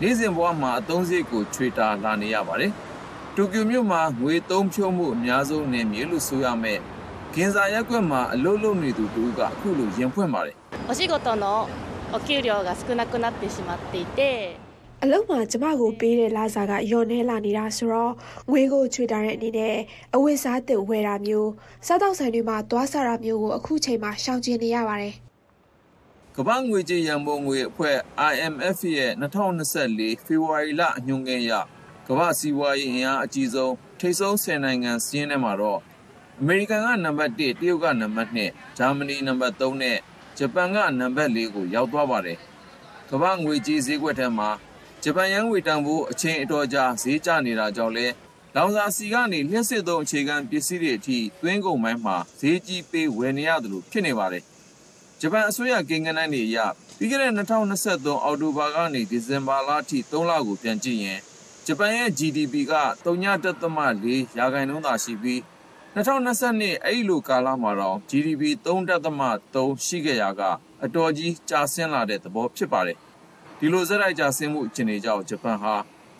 [0.02, 2.72] နေ့စဉ်ဘဝမှာအသုံးစရိတ်ကိုချွေတာလာနေရပါတယ်။
[3.36, 6.80] တိုကျိုမြို့မှာငွေသုံးဖြုံးမှုအများဆုံးနေမြေလို့ဆိုရမယ်
[7.35, 10.55] ဂင်ဇာရက်ကွက်မှာအလုပ်လုပ်နေသူတူကအခုလိုရင်ဖွင့်ပါတယ်
[10.91, 11.45] お仕事の
[12.15, 14.21] お給料が少なくなってしまっていて
[15.03, 18.13] အလုံးမှာကျမကိုပေးတဲ့လာစာကယွန်နေလာနေတာဆိုတော့
[18.51, 19.77] ငွေကိုချွေတာတဲ့အနေနဲ့
[20.15, 21.51] အဝတ်စားသစ်ဝယ်တာမျိုး
[21.87, 25.15] စားတောက်ဆိုင်တွေမှာသွားစားတာမျိုးကိုအခုချိန်မှာရှောင်ကျဉ်နေရပါတယ်
[26.37, 27.97] ကမ္ဘာငွေကြေးရန်ပုံငွေအဖွဲ့
[28.33, 29.13] IMF ရဲ့
[29.63, 31.53] 2024ဖေဖော်ဝါရီလအညွှန်းကိန်းအရ
[32.09, 35.81] ကမ္ဘာစီးပွားရေးအင်အားအကြီးဆုံးထိပ်ဆုံး10နိုင်ငံစီးရင်ထဲမှာတော့
[36.42, 39.98] အမေရိကန်ကနံပါတ်1တရုတ်ကနံပါတ်2ဂျာမနီနံပါတ်3နဲ့
[40.38, 42.38] ဂျပန်ကနံပါတ်4ကိုရောက်သွားပါတယ်
[43.10, 44.50] ကမ္ဘာငွေကြေးဈေးကွက်ထဲမှာ
[45.04, 48.08] ဂျပန်ယန်းငွေတန်ဖိုးအချိန်အတော်ကြာဈေးကျနေတာကြောင့်လဲ
[48.56, 54.44] လောင်စာစီကနေလျှက်စစ်သုံးအခြေခံပစ္စည်းတွေအထိသွင်းကုန်ပိုင်းမှာဈေးကြီးပေးဝယ်နေရတယ်လို့ဖြစ်နေပါတယ်
[55.22, 56.58] ဂျပန်အစိုးရကိန်းဂဏန်းတွေအရ
[56.98, 61.20] ပြီးခဲ့တဲ့2023အောက်တိုဘာကနေဒီဇင်ဘာလအထိ3လကိုပြန်ကြည့်ရင်
[61.66, 62.74] ဂျပန်ရဲ့ GDP က
[63.06, 65.42] 3.4ရာခိုင်နှုန်းသာရှိပြီး
[65.96, 70.42] 2022အဲ့ဒီလိုကာလမှာတော့ GDP 3.3ရှိခဲ့ရာက
[70.84, 72.98] အတော်ကြီးကျဆင်းလာတဲ့သဘောဖြစ်ပါတယ်
[73.60, 75.74] ဒီလိုဇက်တိုက်ကျဆင်းမှုအခြေအနေကြောင့်ဂျပန်ဟာ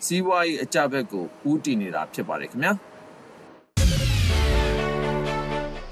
[0.04, 2.72] စီးပွားရေးအကြဘက်ကိုဦးတည်နေတာဖြစ်ပါတယ်ခင်ဗျာ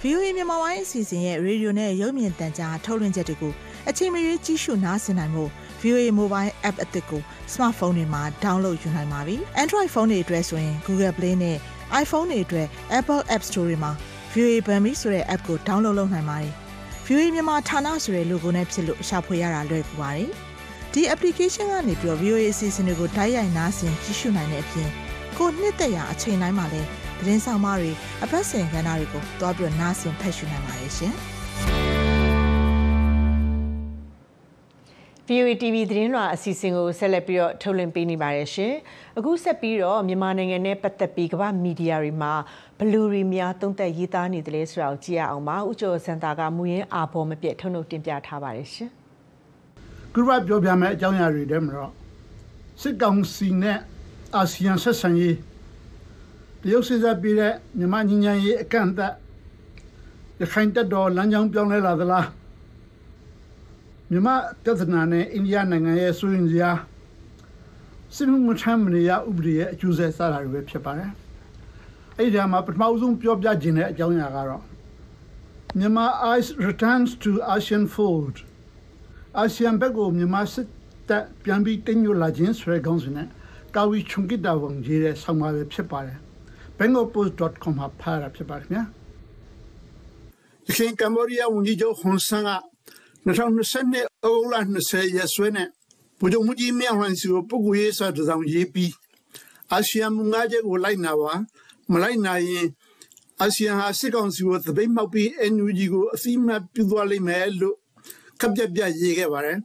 [0.03, 3.53] VOA မြန်မာပိုင်းအစီအစဉ်ရဲ့ရေဒီယိုနဲ့ရုပ်မြင်သံကြားထုတ်လွှင့်ချက်တွေကို
[3.89, 5.45] အချိန်မရွေးကြည့်ရှုနားဆင်နိုင်မှု
[5.81, 11.59] VOA Mobile App အသစ်ကို smartphone တွေမှာ download ယူနိုင်ပါပြီ။ Android ဖုန်းတွေအတွက်ဆိုရင် Google Play နဲ့
[12.03, 12.67] iPhone တွေအတွက်
[12.99, 13.93] Apple App Store တွေမှာ
[14.33, 16.53] VOA Bambi ဆိုတဲ့ app ကို download လုပ်နိုင်ပါတယ်။
[17.07, 20.31] VOA မြန်မာဌာနဆိုတဲ့ logo နဲ့ဖြစ်လို့ရှာဖွေရတာလွယ်ကူပါတယ်။
[20.93, 24.91] ဒီ application ကနေပြီးတော့ VOA အစီအစဉ်တွေကိုတိုက်ရိုက်နားဆင်ကြည့်ရှုနိုင်တဲ့အပြင်
[25.39, 27.91] ကိုနှစ်သက်ရာအချိန်တိုင်းမှာလည်းသတင်းဆောင်မတွေ
[28.23, 31.15] အပတ်စဉ်ကဏ္ဍတွေကိုတွားပြီးတော့နားဆင်ဖတ်ရှုနိုင်ပါတယ်ရှင်။
[35.29, 38.73] VOA TV သတင်းလွှာအစီအစဉ်ကိုဆက်လက်ပြီးတော့ထုတ်လွှင့်ပေးနေပါတယ်ရှင်။
[39.19, 42.33] အခုဆက်ပြီးတော့မြန်မာနိုင်ငံနဲ့ပတ်သက်ပြီးကမ္ဘာမီဒီယာတွေမှာ
[42.79, 48.91] ဘလူရီများသုံးသက်ရေးသားနေတယ်ဆိုတာကိုကြည့်ရအောင်ပါ။ဦးကျော်စံတာကမူရင်းအာဘော်မပြတ်ထုံထုတ်တင်ပြထားပါတယ်ရှင်။
[50.15, 51.93] ခုရပြောပြမယ့်အကြောင်းအရာတွေထဲမှာတော့
[52.81, 53.79] စစ်ကောင်စီနဲ့
[54.37, 55.37] အာဆီယံဆက်ဆံရေး
[56.63, 59.13] တရုတ်စစ်တပ်ပြည်တဲ့မြန်မာညီညာရေးအကန့်အသတ်
[60.41, 62.27] ရခိုင်တပ်တော်လမ်းကြောင်းပြောင်းလဲလာသလား။
[64.15, 66.71] မြန်မာပြဿနာနဲ့အိန္ဒိယနိုင်ငံရဲ့ဆိုရင်စရာ
[68.15, 71.11] စစ်မှုမထမ်းမနေရဥပဒေရဲ့အကျိုးဆက်စတာတွေပဲဖြစ်ပါတယ်။
[72.19, 74.63] အဲ့ဒီမှာပထမဆုံးပြောပြခြင်းတဲ့အကြောင်းအရာကတော့
[75.79, 78.37] မြန်မာ ICE returns to Asian fold
[79.39, 80.67] အာဆီယံဘက်ကိုမြန်မာစစ်
[81.09, 83.29] တပ်ပြန်ပြီးတင်ညွလာခြင်းဆိုတဲ့ခေါင်းစဉ်နဲ့
[83.77, 86.19] ကာဝီချုံကစ်တာဝန်ရေးတဲ့ဆောင်းပါးပဲဖြစ်ပါတယ်။
[86.79, 88.85] bengalpost.com မှာဖတ်ရတာဖြစ်ပါတယ်ခင်ဗျာ။
[90.67, 92.51] ရခိုင်ကမ္ဘောဒီးယားဝန်ကြီးချုပ်ဟွန်ဆန်က
[93.27, 95.69] 2022ဩဂုတ်လ20ရက်စွဲနဲ့
[96.19, 98.93] ဗိုလ်ချုပ်မှုကြီးမြောက်လှန်စီကိုပုဂ္ဂိုလ်ရေးစာတစ်စောင်ရေးပြီး
[99.73, 101.33] အာဆီယံမူငါးချက်ကိုလိုက်နာပါ
[101.93, 102.67] မလိုက်နာရင်
[103.41, 107.77] အာဆီယံဟာစစ်ကောင်စီကိုသပိတ်မှောက်ပြီး NUG ကိုအစီအမတ်ပြုသွားလိမ့်မယ်လို့
[108.41, 109.59] ကပြပြရေးခဲ့ပါတယ်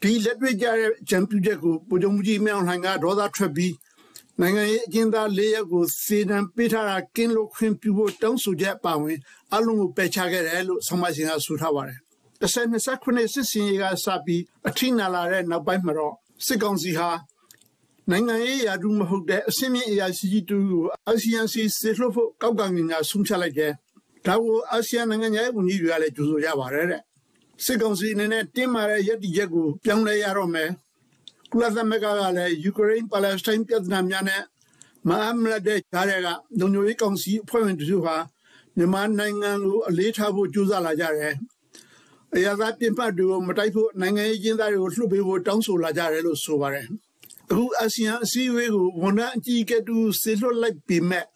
[0.00, 3.74] ဒီလက်တွေ့ကြတဲ့ဂျမ်ပြူချက်ကိုဗိုလ်ချုပ်မှုကြီးမြောက်လှန်ကဒေါသထွက်ပြီး
[4.40, 9.18] နိုင်ငံရေးအကျဉ်းသား၄ရက်ကိုစေတံပေးထားတာကင်းလို့ခွင့်ပြုဖို့တောင်းဆိုချက်ပါဝင်
[9.54, 12.00] အလုံးကိုပယ်ချခဲ့တယ်လို့ဆောင်းပါရှင်ကဆိုထားပါတယ်
[12.42, 16.14] 2029စစ်စင်ရေးကစပြီးအထိနာလာတဲ့နောက်ပိုင်းမှာတော့
[16.46, 17.10] စစ်ကောင်စီဟာ
[18.10, 23.72] နိုင်ငံရေးရာထူးမဟုတ်တဲ့အစင်းမြင့်အရာရှိကြီးတူကိုအာဆီယံစီစစ်လို့ဖို့ကောက်ကံညာဆုံးဖြတ်လိုက်တယ်။
[24.26, 27.02] ဒါကိုအာဆီယံနိုင်ငံရဲ့ဝန်ကြီးတွေကလည်းကြိုဆိုကြပါတယ်တဲ့။
[27.64, 30.70] စစ်ကောင်စီအနေနဲ့တင်းမာတဲ့ရည်တည်ချက်ကိုပြောင်းလဲရတော့မယ်။
[31.50, 34.42] ကုလသမဂ္ဂကလည်းယူကရိန်းပါလက်စတိုင်းပြည်နယ်များနဲ့
[35.08, 36.28] မဟာမလတဲ့ကြားတွေက
[36.58, 38.16] လုံခြုံရေးကောင်စီအဖွဲ့ဝင်တို့ဟာ
[38.76, 41.34] မြန်မာနိုင်ငံကိုအလေးထားဖို့ကြိုးစားလာကြတယ်။
[42.36, 46.86] အရာသားပြင်ပတွေကိုမတိုက်ဖို့နိုင်ငံရေးကျင်းသားတွေကိုလှုပ်ပေးဖို့တောင်းဆိုလာကြတယ်လို့ဆိုပါတယ်။
[47.50, 51.26] အအခုအာဆီယံအစည်းအဝေးကိုဝန်ထမ်းအကြီးအကဲတူဆေလွတ်လိုက်ပေမဲ့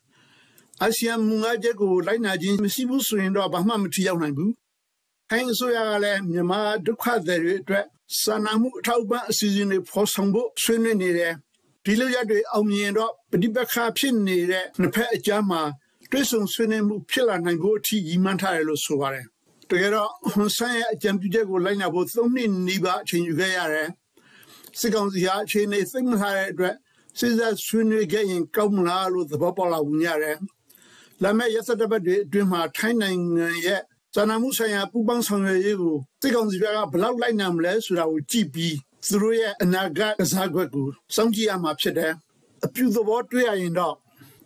[0.82, 4.50] အာဆီယံမူငါချက်ကိုလိုက်နာခြင်းမရှိဘူးဆိုရင်တော့ဘာမှမထီရောက်နိုင်ဘူး။
[5.30, 7.84] ခိုင်းဆိုရကလည်းမြန်မာဒုက္ခသည်တွေအတွက်
[8.20, 11.32] စာနာမှုအထောက်အပံ့အစီအစဉ်တွေဖော်ဆောင်ဖို့ဆွေးနွေးနေတယ်။
[11.84, 15.62] ဒီလိုရတဲ့အောင်မြင်တော့ပဋိပက္ခဖြစ်နေတဲ့နှစ်ဖက်အကြားမှာ
[16.10, 19.26] တွဲဆုံဆွေးနွေးမှုဖြစ်လာနိုင်ဖို့အထိရည်မှန်းထားတယ်လို့ဆိုပါတယ်။
[19.70, 23.88] တကယ်တော့ဟွန်ဆန်ရဲ့အကြံပြုချက်ကိုလိုက်နာဖို့၃နှစ်နီးပါးအချိန်ယူခဲ့ရတယ်။
[24.78, 26.74] စစ်ကောင်စီဟာအခြေအနေသိမထားတဲ့အတွက်
[27.18, 30.36] စစ်တပ်ဆွေးနွေးခဲ့ရင်ကောင်းမလားလို့သဘောပေါက်လာဝင်ရတယ်။
[31.22, 33.80] လာမယ့်ရက်စက်တဲ့ဘက်တွေအတွင်းမှာထိုင်းနိုင်ငံရဲ့
[34.14, 38.76] ဇာနာမှုဆိုင်ရာပူပေါင်းဆောင်ရွက်ရေးကိုစစ်ကောင်စီဘက်ကဘယ်လောက်လိုက်နိုင်မလဲဆိုတာကိုကြည့်ပြီး
[39.08, 42.12] သူတို့ရဲ့အနာဂတ်ကစားကွက်ကိုစောင့်ကြည့်ရမှာဖြစ်တယ်။
[42.64, 43.94] အပြုသဘောတွေ့ရရင်တော့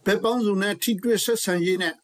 [0.07, 1.95] ဘယ်ပေါင်းစုံနဲ့ထိတွေ့ဆက်ဆံရေးနဲ့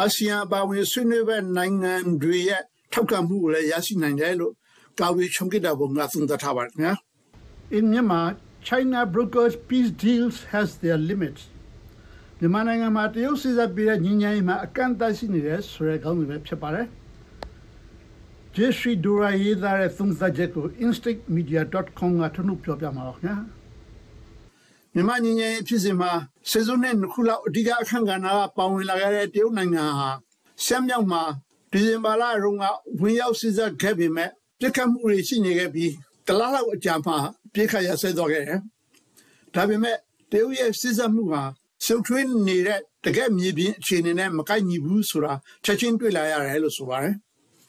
[0.00, 4.52] အာဆီယံပါဝင်ဆွေးနွေးတဲ့နိုင်ငံတွေရဲ့ထောက်ခံမှုကိုလည်းရရှိနိုင်တယ်လို့
[5.00, 6.94] ကာဝေချုံကိတာဘုံကသုံးသပ်ထားပါတယ်ခင်ဗျာ။
[7.76, 8.28] In Myanmar
[8.68, 11.42] China brokers peace deals has their limits
[12.38, 16.86] မြန်မာနိုင်ငံမှာတရုတ်စစ်တပ်ပြည်တဲ့ညီညာရေးမှာအကန့်အသတ်ရှိနေတယ်ဆိုတဲ့ခေါင်းစဉ်ပဲဖြစ်ပါတယ်။
[18.56, 23.36] Jeshri Dora ရေးသားတဲ့သုံးသပ်ချက်ကို instatemedia.com ကထုတ်နှုတ်ပြောပြမှာပါခင်ဗျာ။
[24.96, 26.12] မြန်မာညီညာရေးဖြစ်စဉ်မှာ
[26.50, 30.10] စေစုံနဲ့နှစ်ခုလောက်အဓိကအခန့်ကဏ္ဍကပါဝင်လာခဲ့တဲ့တရုတ်နိုင်ငံဟာ
[30.64, 31.22] ရှမ်းမြောက်မှာ
[31.72, 32.64] ဒီဇင်ဘာလတုန်းက
[33.00, 34.30] ဝင်ရောက်စစ်တပ်ခဲ့ပေမဲ့
[34.60, 35.92] ပြစ်ခတ်မှုတွေရှိနေခဲ့ပြီး
[36.26, 37.12] တလားလောက်အကြာမှ
[37.54, 38.60] ပြစ်ခတ်ရဆဲသွားခဲ့တယ်။
[39.54, 39.96] ဒါပေမဲ့
[40.30, 41.42] တရုတ်ရဲ့စစ်တပ်မှုဟာ
[41.84, 45.32] ရှုပ်ထွေးနေတဲ့တကယ်မြေပြင်အခြေအနေနဲ့မကိုက်ညီဘူးဆိုတာ
[45.64, 47.14] ချက်ချင်းတွေ့လာရတယ်လို့ဆိုပါတယ်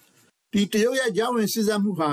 [0.52, 2.12] ။ဒီတရုတ်ရဲ့ကြောင်းဝင်စစ်တပ်မှုဟာ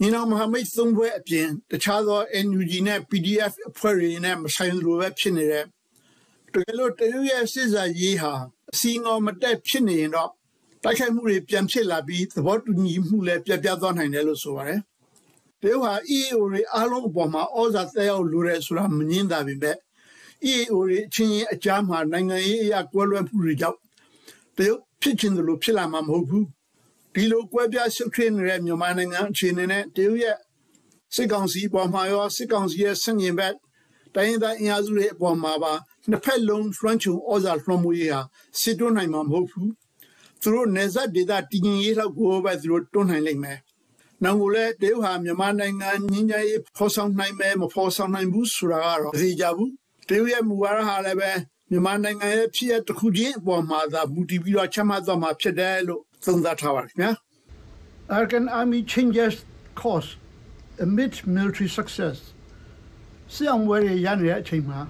[0.00, 5.64] ညီနောင်မဟာမိတ်သုံးဘွဲအပြင်တခြားသော NUG နဲ့ PDF အဖွဲ့တွေနဲ့မဆိုင်လို့ပဲဖြစ်နေတဲ့
[6.52, 8.32] တကယ်လို့တရုတ်ရဲ့စစ်စားရေးဟာ
[8.72, 10.30] အစီငေါမတက်ဖြစ်နေရင်တော့
[10.82, 14.80] တိုက်ခိုက်မှုတွေပြန်ဖြစ်လာပြီးသဘောတူညီမှုလည်းပြပြသွားနိုင်တယ်လို့ဆိုပါတယ်။
[15.60, 19.76] တရုတ်ဟာ EAO တွေအားလုံးအပေါ်မှာဩဇာသက်ရောက်လိုတယ်ဆိုတာမငင်းတာပေမဲ့
[20.52, 23.78] EAO တွေအချင်းချင်းအကြားမှာနိုင်ငံရေးအရာကွဲလွဲမှုတွေကြောင့်
[24.56, 26.46] တရုတ်ဖြစ်ချင်တယ်လို့ဖြစ်လာမှာမဟုတ်ဘူး
[27.18, 30.36] ဒီလိုကွဲပြားရှုပ်ထွေးနေတဲ့မြန်မာနိုင်ငံအခြေအနေနဲ့တရုတ်ရဲ့
[31.14, 33.54] စစ်ကောင်စီပေါ်မှာရောစစ်ကောင်စီရဲ့ဆန့်ကျင်ဘက်
[34.14, 35.72] တိုင်းရင်းသားအင်အားစုတွေအပေါ်မှာပါ
[36.08, 38.20] နှစ်ဖက်လုံးလွှမ်းခြုံဩဇာလွှမ်းမိုးရေးဟာ
[38.60, 39.70] စစ်တွန်းနိုင်မှာမဟုတ်ဘူး
[40.42, 43.58] သူတို့နေဆက်ဒေတာတည်ငြိမ်ရေးလောက်ကိုပဲသူတို့တွန်းနိုင်လိမ့်မယ်
[44.24, 49.72] နောက်ကိုလည်းတရုတ်ဟာမြန်မာနိုင်ငံငင်းကြရေးဖော်ဆောင်နိုင်မယ်မဖော်ဆောင်နိုင်ဘူးဆိုတာကတော့သိကြဘူး
[50.08, 51.30] တရုတ်ရဲ့မူဝါဒဟာလည်းပဲ
[51.70, 57.12] မြန်မာနိုင်ငံရဲ့ဖြစ်ရတစ်ခုချင်းအပေါ်မှာသာမူတည်ပြီးတော့ချမှတ်သွားမှာဖြစ်တယ်လို့သုံးသပ်ထားပါတယ်ခင်ဗျာ
[58.16, 59.34] Arkan Army changes
[59.80, 60.10] course
[60.84, 62.16] amid military success
[63.32, 64.80] စီအောင်ဝဲရရနေတဲ့အချိန်မှာ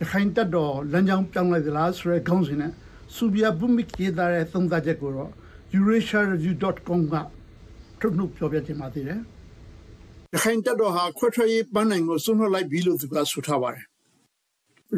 [0.00, 2.72] ရခိုင်တပ်တော်လမ်းကြောင်းပြောင်းလိုက်သလားဆိုတဲ့ခေါင်းစဉ်နဲ့
[3.14, 5.30] စူဘီယာဘူမီကေဒါရဲ့သုံးသပ်ချက်ကိုတော့
[5.76, 7.14] eurasiareview.com က
[8.00, 9.20] ထုတ်နှုတ်ပြောပြခြင်းပါသေးတယ်
[10.32, 13.86] ရခိုင်တပ်တော်ဟာခွဲထွက်ရေးပန်းနိုင်ကိုစွန့်လွှတ်လိုက်ပြီလို့သူကဆိုထားပါတယ်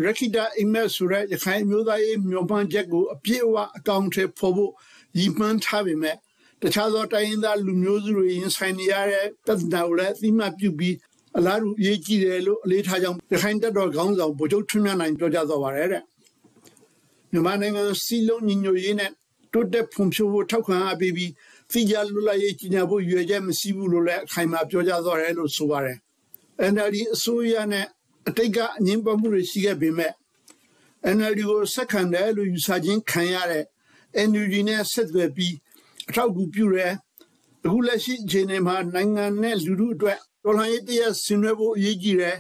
[0.05, 4.73] ရခိတာအိမ်မက်ဆိုတဲ့ရခိုင်မျိုးသားရေးမျိုးပန်းချက်ကိုအပြည့်အဝအကောင့်ထဲပေါ်ဖို့
[5.19, 6.17] ရည်မှန်းထားပေမဲ့
[6.63, 10.97] တခြားသောတိုင်းရင်းသားလူမျိုးစုတွေရင်ဆိုင်နေရတဲ့ပြဿနာကိုလည်းအသိမှတ်ပြုပြီး
[11.37, 16.03] အလားတူရေးကြည့်တယ်လို့အလေးထားကြောင်းရခိုင်တပ်တော်ခေါင်းဆောင်ဗိုလ်ချုပ်ထွန်းမြတ်နိုင်ပြောကြားသွားပါတယ်တဲ့
[17.33, 19.11] မြန်မာနိုင်ငံစီလုံးညီညွတ်ရေးနဲ့
[19.53, 21.33] တိုးတက်ဖွံ့ဖြိုးဖို့ထောက်ခံအားပေးပြီး
[21.73, 25.99] စီကြလွတ်လပ်ရေးကြီးညာဖို့ရွေချက်မရှိဘူးလို့လည်းအခိုင်အမာပြောကြားသွားတယ်လို့ဆိုပါတယ်
[26.73, 27.87] NLD အစိုးရနဲ့
[28.29, 30.13] အတိတ်ကအငင်းပွားမှုတွေရှိခဲ့ပေမဲ့
[31.17, 33.65] NLD ကိုဆက်ခံတယ်လို့ယူဆခြင်းခံရတဲ့
[34.29, 35.55] NUG နဲ့ဆက်သွယ်ပြီး
[36.09, 36.95] အထောက်အကူပြုတယ်
[37.65, 42.37] အခုလက်ရှိအခြေအနေမှာနိုင်ငံနဲ့လူထုအတွက်တော်လှန်ရေးတရားဆင်နွှဲဖို့အရေးကြီးတယ်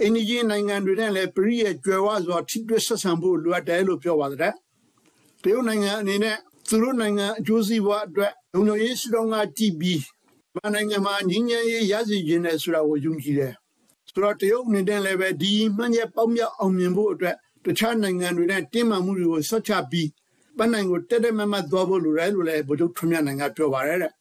[0.00, 4.54] အင်းကြီးနိုင်ငံတွေနဲ့လည်းပြည်ရဲ့ကြွယ်ဝစွာထိတွေ့ဆက်ဆံဖို့လိုအပ်တယ်လို့ပြောပါတယ်
[5.42, 6.36] တရုတ်နိုင်ငံအနေနဲ့
[6.68, 10.02] သူတို့နိုင်ငံအကျိုးစီးပွားအတွက်လုံခြုံရေးစတော်ကကြည့်ပြီး
[10.56, 13.54] မနိုင်ငံမှာငြင်းငြင်းရေးရရှိခြင်းနဲ့ဆိုတာကိုယုံကြည်တယ်
[14.16, 20.08] ဆိုတော့တရုတ်အနေနဲ့လည်းပဲဒီမှန်ရဲ့ပေါင်းမြောက်အောင်မြင်ဖို့အတွက်တခြားနိုင်ငံတွေနဲ့တင်းမာမှုတွေကိုဆွတ်ချပြီး
[20.56, 24.12] ပန်းနိုင်ကိုတက်တက်မတ်မတ်သွားဖို့လိုတယ်လို့လည်းဗိုလ်ချုပ်ထွန်းမြတ်နိုင်ကပြောပါတယ်တဲ့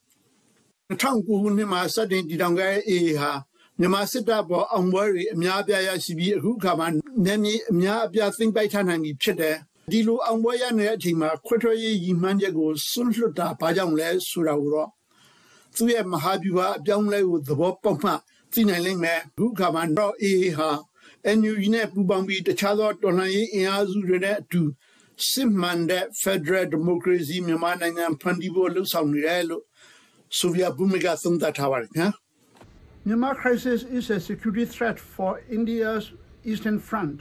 [0.89, 3.31] 2009ခုနှစ်မှာစတင်တည်ထောင်ခဲ့တဲ့ AA ဟာ
[3.79, 6.87] မြန်မာစစ်တပ်ပေါ်အောင်ပွဲတွေအများအပြားရရှိပြီးအခုအခါမှာ
[7.25, 9.55] နေမြေအများအပြားသိမ့်ပိုက်ထားနိုင်ပြီဖြစ်တယ်
[9.91, 14.89] ဒီလိုအောင်ပွဲရနေတဲ့အချိန်မှာခွဲထွက်ရေးရည်မှန်းချက်ကိုစွန့်လွတ်တာဘာကြောင့်လဲဆိုတာကိုတော့
[15.75, 18.11] သူ့ရဲ့မဟာဗျူဟာအပြောင်းလဲကိုသဘောပေါက်မှ
[18.54, 20.70] သိနိုင်လိမ့်မယ်အခုအခါမှာတော့ AA ဟာ
[21.38, 24.62] NUG နဲ့ပူးပေါင်းပြီးတခြားသောတော်လှန်ရေးအင်အားစုတွေနဲ့အတူ
[25.30, 29.64] စစ်မှန်တဲ့ Federal Democracy မြန်မာနိုင်ငံဖန်တီးဖို့လှုံ့ဆော်နေတယ်လို့
[30.38, 32.08] ဆိုဗီယက်ဘူမီကသုံးသပ်ထားပါတယ်ခင်ဗျာ
[33.06, 36.04] Myanmar crisis is a security threat for India's
[36.50, 37.18] eastern front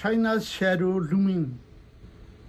[0.00, 1.44] China's shadow looming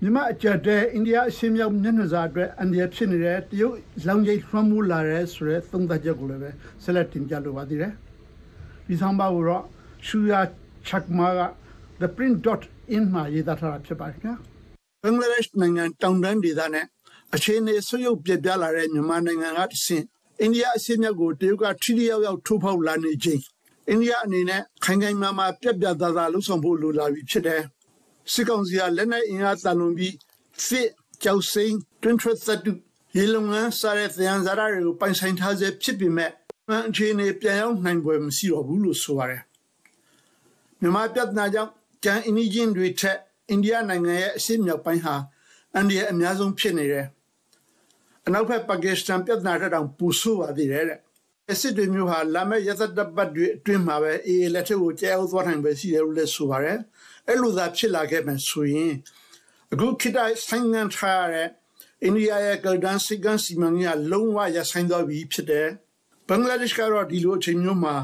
[0.02, 6.50] မြန်မာအကြတဲ့အိန္ဒိယအရှေ့မြောက်မျက်နှာစာအတွက်အန္တရာယ်ဖြစ်နေတဲ့တရုတ်လောင်ကြီးလွှမ်းမိုးလာတဲ့ဆိုတဲ့သုံးသပ်ချက်ကိုလည်းပဲ
[6.82, 7.92] ဆက်လက်တင်ပြလိုပါသေးတယ်
[8.86, 9.64] ဒီဆောင်ပါကိုတော့
[10.06, 10.40] ရှူယာ
[10.86, 11.40] ချက်မာက
[12.00, 14.34] the print.in မှာရေးသားထားတာဖြစ်ပါတယ်ခင်ဗျာ
[15.02, 16.86] ဘင်္ဂလားဒေ့ရှ်နိုင်ငံတောင်တန်းဒေသနဲ့
[17.34, 20.04] အခြေအနေဆွေးရုပ်ပြပြလာတဲ့မြန်မာနိုင်ငံကတဆင့်
[20.40, 23.40] အိန္ဒိယအရှေ့မြောက်ကိုတရုတ်ကထိထိရောက်ရောက်ထိုးဖောက်လာနေခြင်း
[23.88, 27.62] အိန္ဒိယအနေနဲ့ခိုင်ခိုင်မာမာပြက်ပြသားသားလှုပ်ဆောင်ဖို့လိုလာပြီဖြစ်တယ်
[28.32, 30.14] စစ်ကောင်စီကလက်နက်အင်အားတန်လွန်ပြီး
[30.66, 30.88] စစ်
[31.22, 32.72] ကြောက်စိမ့်တွင်ထရက်သတူ
[33.16, 36.30] ရေလုံငန်းစားတဲ့သံဇာရတွေကိုပိုင်ဆိုင်ထားစေဖြစ်ပေမဲ့
[36.88, 39.42] အခြေအနေပြန်ရောက်နိုင်ပွဲမရှိတော့ဘူးလို့ဆိုပါတယ်
[40.80, 41.72] မြန်မာပြဿနာကြောင့်
[42.04, 45.14] ကျန်အင်းဂျင်တွေထက်အိန္ဒိယနိုင်ငံရဲ့အရှေ့မြောက်ပိုင်းဟာ
[45.74, 47.06] အန်ဒီရဲ့အများဆုံးဖြစ်နေတယ်
[48.26, 50.98] အနောက်ဘက်ပါကစ္စတန်ပြဿနာထက်တောင်ပူဆိုးပါသေးတယ်တဲ့
[51.50, 56.78] အစ်စ်တွေမျိုးဟာလာမယ့်ရသက်တပတ်တွေအတွင်းမှာပဲအေးလက်ထက်ကိုကျဲအောင်သွားနိုင်ပဲရှိတယ်လို့လည်းဆိုပါတယ်
[57.28, 58.92] အဲ့လိုသာဖြစ်လာခဲ့မှဆိုရင်
[59.72, 61.48] အခုခေတ်တိုင်းဆိုင်ငံထားရတဲ့
[62.02, 65.68] အိန္ဒိယရဲ့ကလဒန်စီကန်စီမန်ကြီးလုံးဝရဆိုင်သွားပြီဖြစ်တယ်
[66.28, 67.94] ဘင်္ဂလားဒေ့ရှ်ကတော့ဒီလိုအချိန်မျိုးမှာ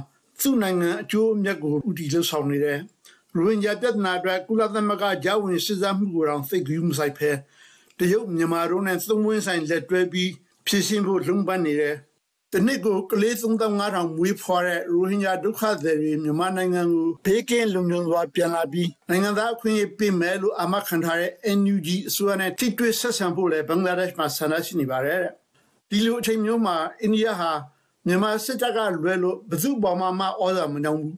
[0.40, 2.80] သူ့နိုင်ငံအကျိုးအမြတ်ကိုဥတီလှဆောင်နေတယ်
[3.34, 7.30] ရိုဟင်ဂျာပြဿနာအတွက်ကုလသမဂ္ဂကြောဝင်စစ်စားမှုကိုတော့သိကူးမဆိုင်ဖဲ
[7.98, 10.30] တရုတ်မြန်မာတို့နဲ့သုံးဝင်းဆိုင်လက်တွဲပြီး
[10.66, 11.96] ဖြည့်ရှင်းဖို့လုံပန်းနေတယ်
[12.57, 13.35] တနစ်ကိုကလေး
[13.73, 25.21] 3500မွေးဖွားတဲ့ရိုဟင်ဂျာဒုက္ခသည်တွေမြန်မာနိုင်ငံကိုဘေးကင်းလုံခြုံစွာပြန်လာပြီးနိုင်ငံသားအခွင့်အရေးပေးမယ်လို့အမခံထားတဲ့ NUG အစိုးရနဲ့ထိတွေ့ဆက်ဆံဖို့လည်းဘင်္ဂလားဒေ့ရှ်မှာဆန္ဒရှိနေပါတယ်
[25.90, 27.51] ဒီလိုအချိန်မျိုးမှာအိန္ဒိယဟာ
[28.07, 31.17] မြန်မာစစ်တပ်ကလွဲလို့ဘယ်သူ့ပေါ်မှာမှဩဇာမနှောင်ဘူး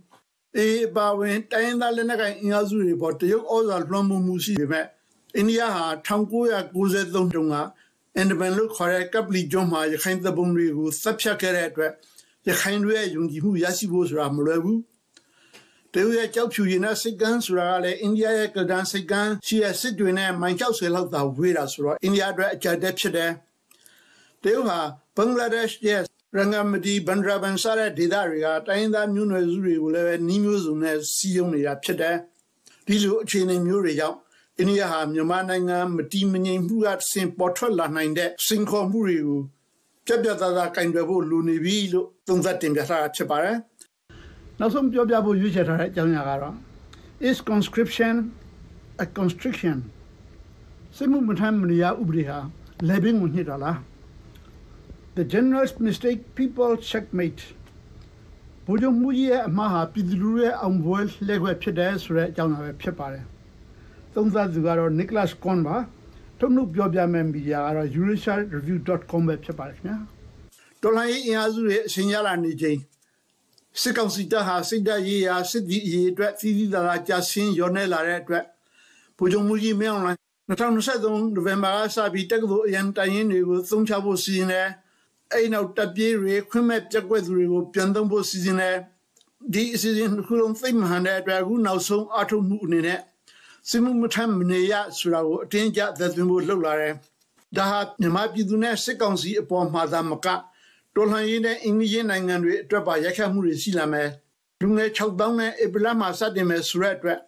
[0.57, 4.87] အေးပါဝင်တိုင်းသားလက်နက်ကိုင်အင်အားစုတွေပေါ်တရုတ်ဩဇာလွှမ်းမိုးမှုရှိပေမဲ့
[5.37, 7.57] အိန္ဒိယဟာ1993တုန်းက
[8.18, 11.92] အင်ဒီပန်လို့ခေါ်တဲ့ကပလီကျွန်းမှာရခိုင်သဘုံတွေကိုသတ်ဖြတ်ခဲ့တဲ့အတွက်
[12.48, 14.81] ရခိုင်တွေရဲ့ယုံကြည်မှုရရှိဖို့ဆိုတာမလွယ်ဘူး
[15.92, 23.33] တရုတ်ရဲ့ကြောက်ဖြူရင်နဲ့စိတ်ကန်းဆိုတာကလည်းအိန္ဒိယရဲ့ကဒန်စိတ်ကန်းရှိတဲ့စစ်တွေနဲ့မိုင်ကျောက်ဆယ်လောက်သာဝေးတာဆိုတော့အိန္ဒိယအတွက်အကြက်တက်ဖြစ်တယ်
[24.42, 24.81] တရုတ်ဟာ
[25.16, 26.02] ဘင်္ဂလားဒေ့ရှ်ရဲ့
[26.37, 32.16] ရန်ဂမတီဘန်ဒရာဘန်စားတဲ့ဒေသတွေကတိုင်းသားမျိုးနွယ်စုတွေကိုလည်းပဲနှီးမျိုးစုံနဲ့စီးရုံနေတာဖြစ်တယ်
[32.87, 34.16] ဒီလိုအခြေအနေမျိုးတွေကြောင့်
[34.58, 39.40] အိန္ဒိယဟာမြန်မာနိုင်ငံမတီးမငြိမ်မှုကဆင်ပေါ်ထွက်လာနိုင်တဲ့စင်ခေါ်မှုတွေကို
[40.06, 43.56] ပြပြသားသားကင်တွယ်ဖို့လိုနေပြီလို့သုံးသပ်တင်ပြထားတာဖြစ်ပါတယ်
[44.60, 46.54] နောက်ဆုံးပြောပြဖို့ရွေးချယ်ထားတဲ့အကြောင်းအရာကတော့
[47.28, 48.14] is conscription
[49.04, 49.76] a constriction
[50.96, 52.38] စမှုမထမ်းမရဥပဒေဟာ
[52.88, 53.78] lebbing ကိုညှစ်တာလား
[55.16, 57.42] the general mistake people checkmate
[58.66, 63.24] ဘုံမှုကြီးရဲ့အမှားဟာပြည်သူလူရဲ့အောင်ပွဲလှည့်ခွက်ဖြစ်တယ်ဆိုတဲ့အကြောင်းအရာပဲဖြစ်ပါတယ်
[64.16, 65.76] သုံးသပ်သူကတော့ Nicholas Kohn ပါ
[66.38, 69.96] ထုတ်နှုတ်ပြောပြမယ့်မီဒီယာကတော့ eurasiareview.com ပဲဖြစ်ပါတယ်ခင်ဗျာ
[70.83, 72.79] တော်လိုင်းအင်အားစုတွေအရှင်ရလာနေချိန်
[73.81, 78.44] စစ်ကောင်စီတပ်ဟာစိတ်ဓာတ်ရေးရာစစ်ဒီအရေးအတွက်သီးသီးသာသာကြာဆင်းရောနေလာတဲ့အတွက်
[79.18, 84.68] ဗိုလ်ချုပ်မှုကြီးမင်းအောင်လှိုင်2023နိုဝင်ဘာကစပြီးတက္ကသိုလ်အရန်တိုင်ရင်တွေကိုသုံးချဖို့စီစဉ်တယ်
[85.33, 88.76] အဲ့နောက်တပ်ပြေးတွေခွင့်မဲ့ပြက်ကွက်သူတွေကိုပြန်သုံးဖို့စီစဉ်တယ်
[89.52, 93.00] ဒီအစီအစဉ်ခုလုံးသိမ့်မှန်တဲ့အတွက်အခုနောက်ဆုံးအထုမှုအနေနဲ့
[93.70, 96.94] စစ်မှုမထမ်းမနေရဆိုတာကိုအတင်းကျပ်သက်သွင်းဖို့လှုပ်လာတယ်။
[97.57, 100.26] ဒါဟာမြန်မာပြည်သူနဲ့စစ်ကောင်စီအပေါ်မှာသာမက
[100.94, 104.09] တော်လှန်ရေးနဲ့အင်ဂျင်နိုင်ငံတွေအတွက်ပါရိုက်ခတ်မှုတွေရှိလာမယ်။
[104.62, 107.20] လူငယ်6000နဲ့ဧပြီလမှာစတင်မယ်ဆိုတဲ့အတွက်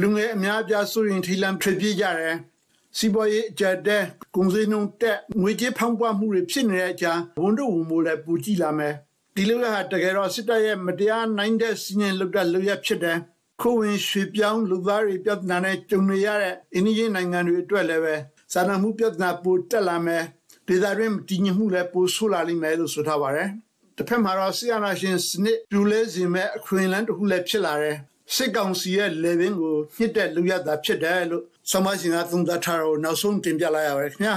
[0.00, 2.36] လူငယ်အများအပြားစိုးရင်ထိလန့်ဖြစ်ပြေးကြတယ်။
[2.98, 4.02] စီပေါ်ရေးအကြတဲ့
[4.36, 8.94] ကုန်စည်နှုန်းတက်ငွေကြေးဖောင်းပွားမှုတွေဖြစ်နေတဲ့အကြာဝန်တို့ဝန်မိုးလည်းပူကြည့်လာမယ်။
[9.34, 13.18] ဒီလိုကတကယ်တော့စစ်တပ်ရဲ့မတရားနိုင်တဲ့စီးရင်လုပ်တဲ့လုပ်ရဖြစ်တယ်။
[13.60, 18.14] ခိုးဝင်ရွှေပြောင်းလူသားတွေပြဿနာနဲ့ကြုံနေရတဲ့အိန္ဒိယနိုင်ငံတွေအတွက်လည်းပဲ
[18.52, 20.24] စာနာမှုပြဿနာပိုတက်လာမယ်
[20.68, 23.48] ဒေသတွင်းတည်ငြိမ်မှုလည်းပိုဆိုးလာလိမ့်မယ်လို့ဆိုထားပါတယ်
[23.96, 27.96] တစ်ဖက်မှာတော့ဆီယနာရှင်စနစ်ပြူလဲစေမဲ့အခွင့်အလမ်းတစ်ခုလည်းဖြစ်လာတယ်
[28.34, 34.36] စစ်ကောင်စီရဲ့ level ကိုညှစ်တဲ့လူရတာဖြစ်တယ်လို့ဆမရှင်ကသုံးသပ်ထားတော့နောက်ဆုံးတင်ပြလိုက်ရပါတယ်ခင်ဗျာ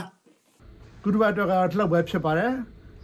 [1.03, 2.51] ကုတ္တဘတော့ကတော့လောက်ပဲဖြစ်ပါတယ်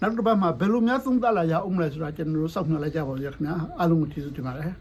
[0.02, 4.72] နောက်တစ်ပတ်မှာဘယ်လိုများသုံးသပ်လာရအောင်လဲဆိုတာကျွန်တော်တို့စောင့်မျှော်လိုက်ကြပါဦးခင်ဗျာအားလုံးကိုကျေးဇူးတင်ပါတယ်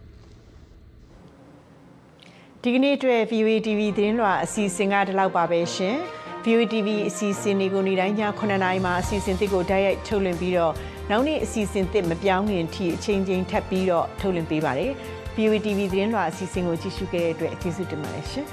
[2.68, 5.96] ဒီကနေ့အတွက် VOE TV သတင်းလွှာအစီအစဉ်ကဒီလောက်ပါပဲရှင်
[6.44, 10.72] VOE TV အစီအစဉ်တွေကိုနေ့တိုင်းည9:00နာရီမှာအစီအစဉ်သစ်ကိုတိုက်ရိုက်ထုတ်လွှင့်ပြီးတော့
[11.10, 14.92] နောက်နေ့အစီအစဉ်သစ်မပြောင်းခင်ထိအချိန်ချင်းထပ်ပြီးတော့ထုတ်လွှင့်ပေးပါတယ်
[15.36, 18.46] VOE TV သတင်းလွှာအစီအစဉ်ကိုကြည့်ရှုခဲ့တဲ့အတွက်ကျေးဇူးတင်ပါတယ်ရှင်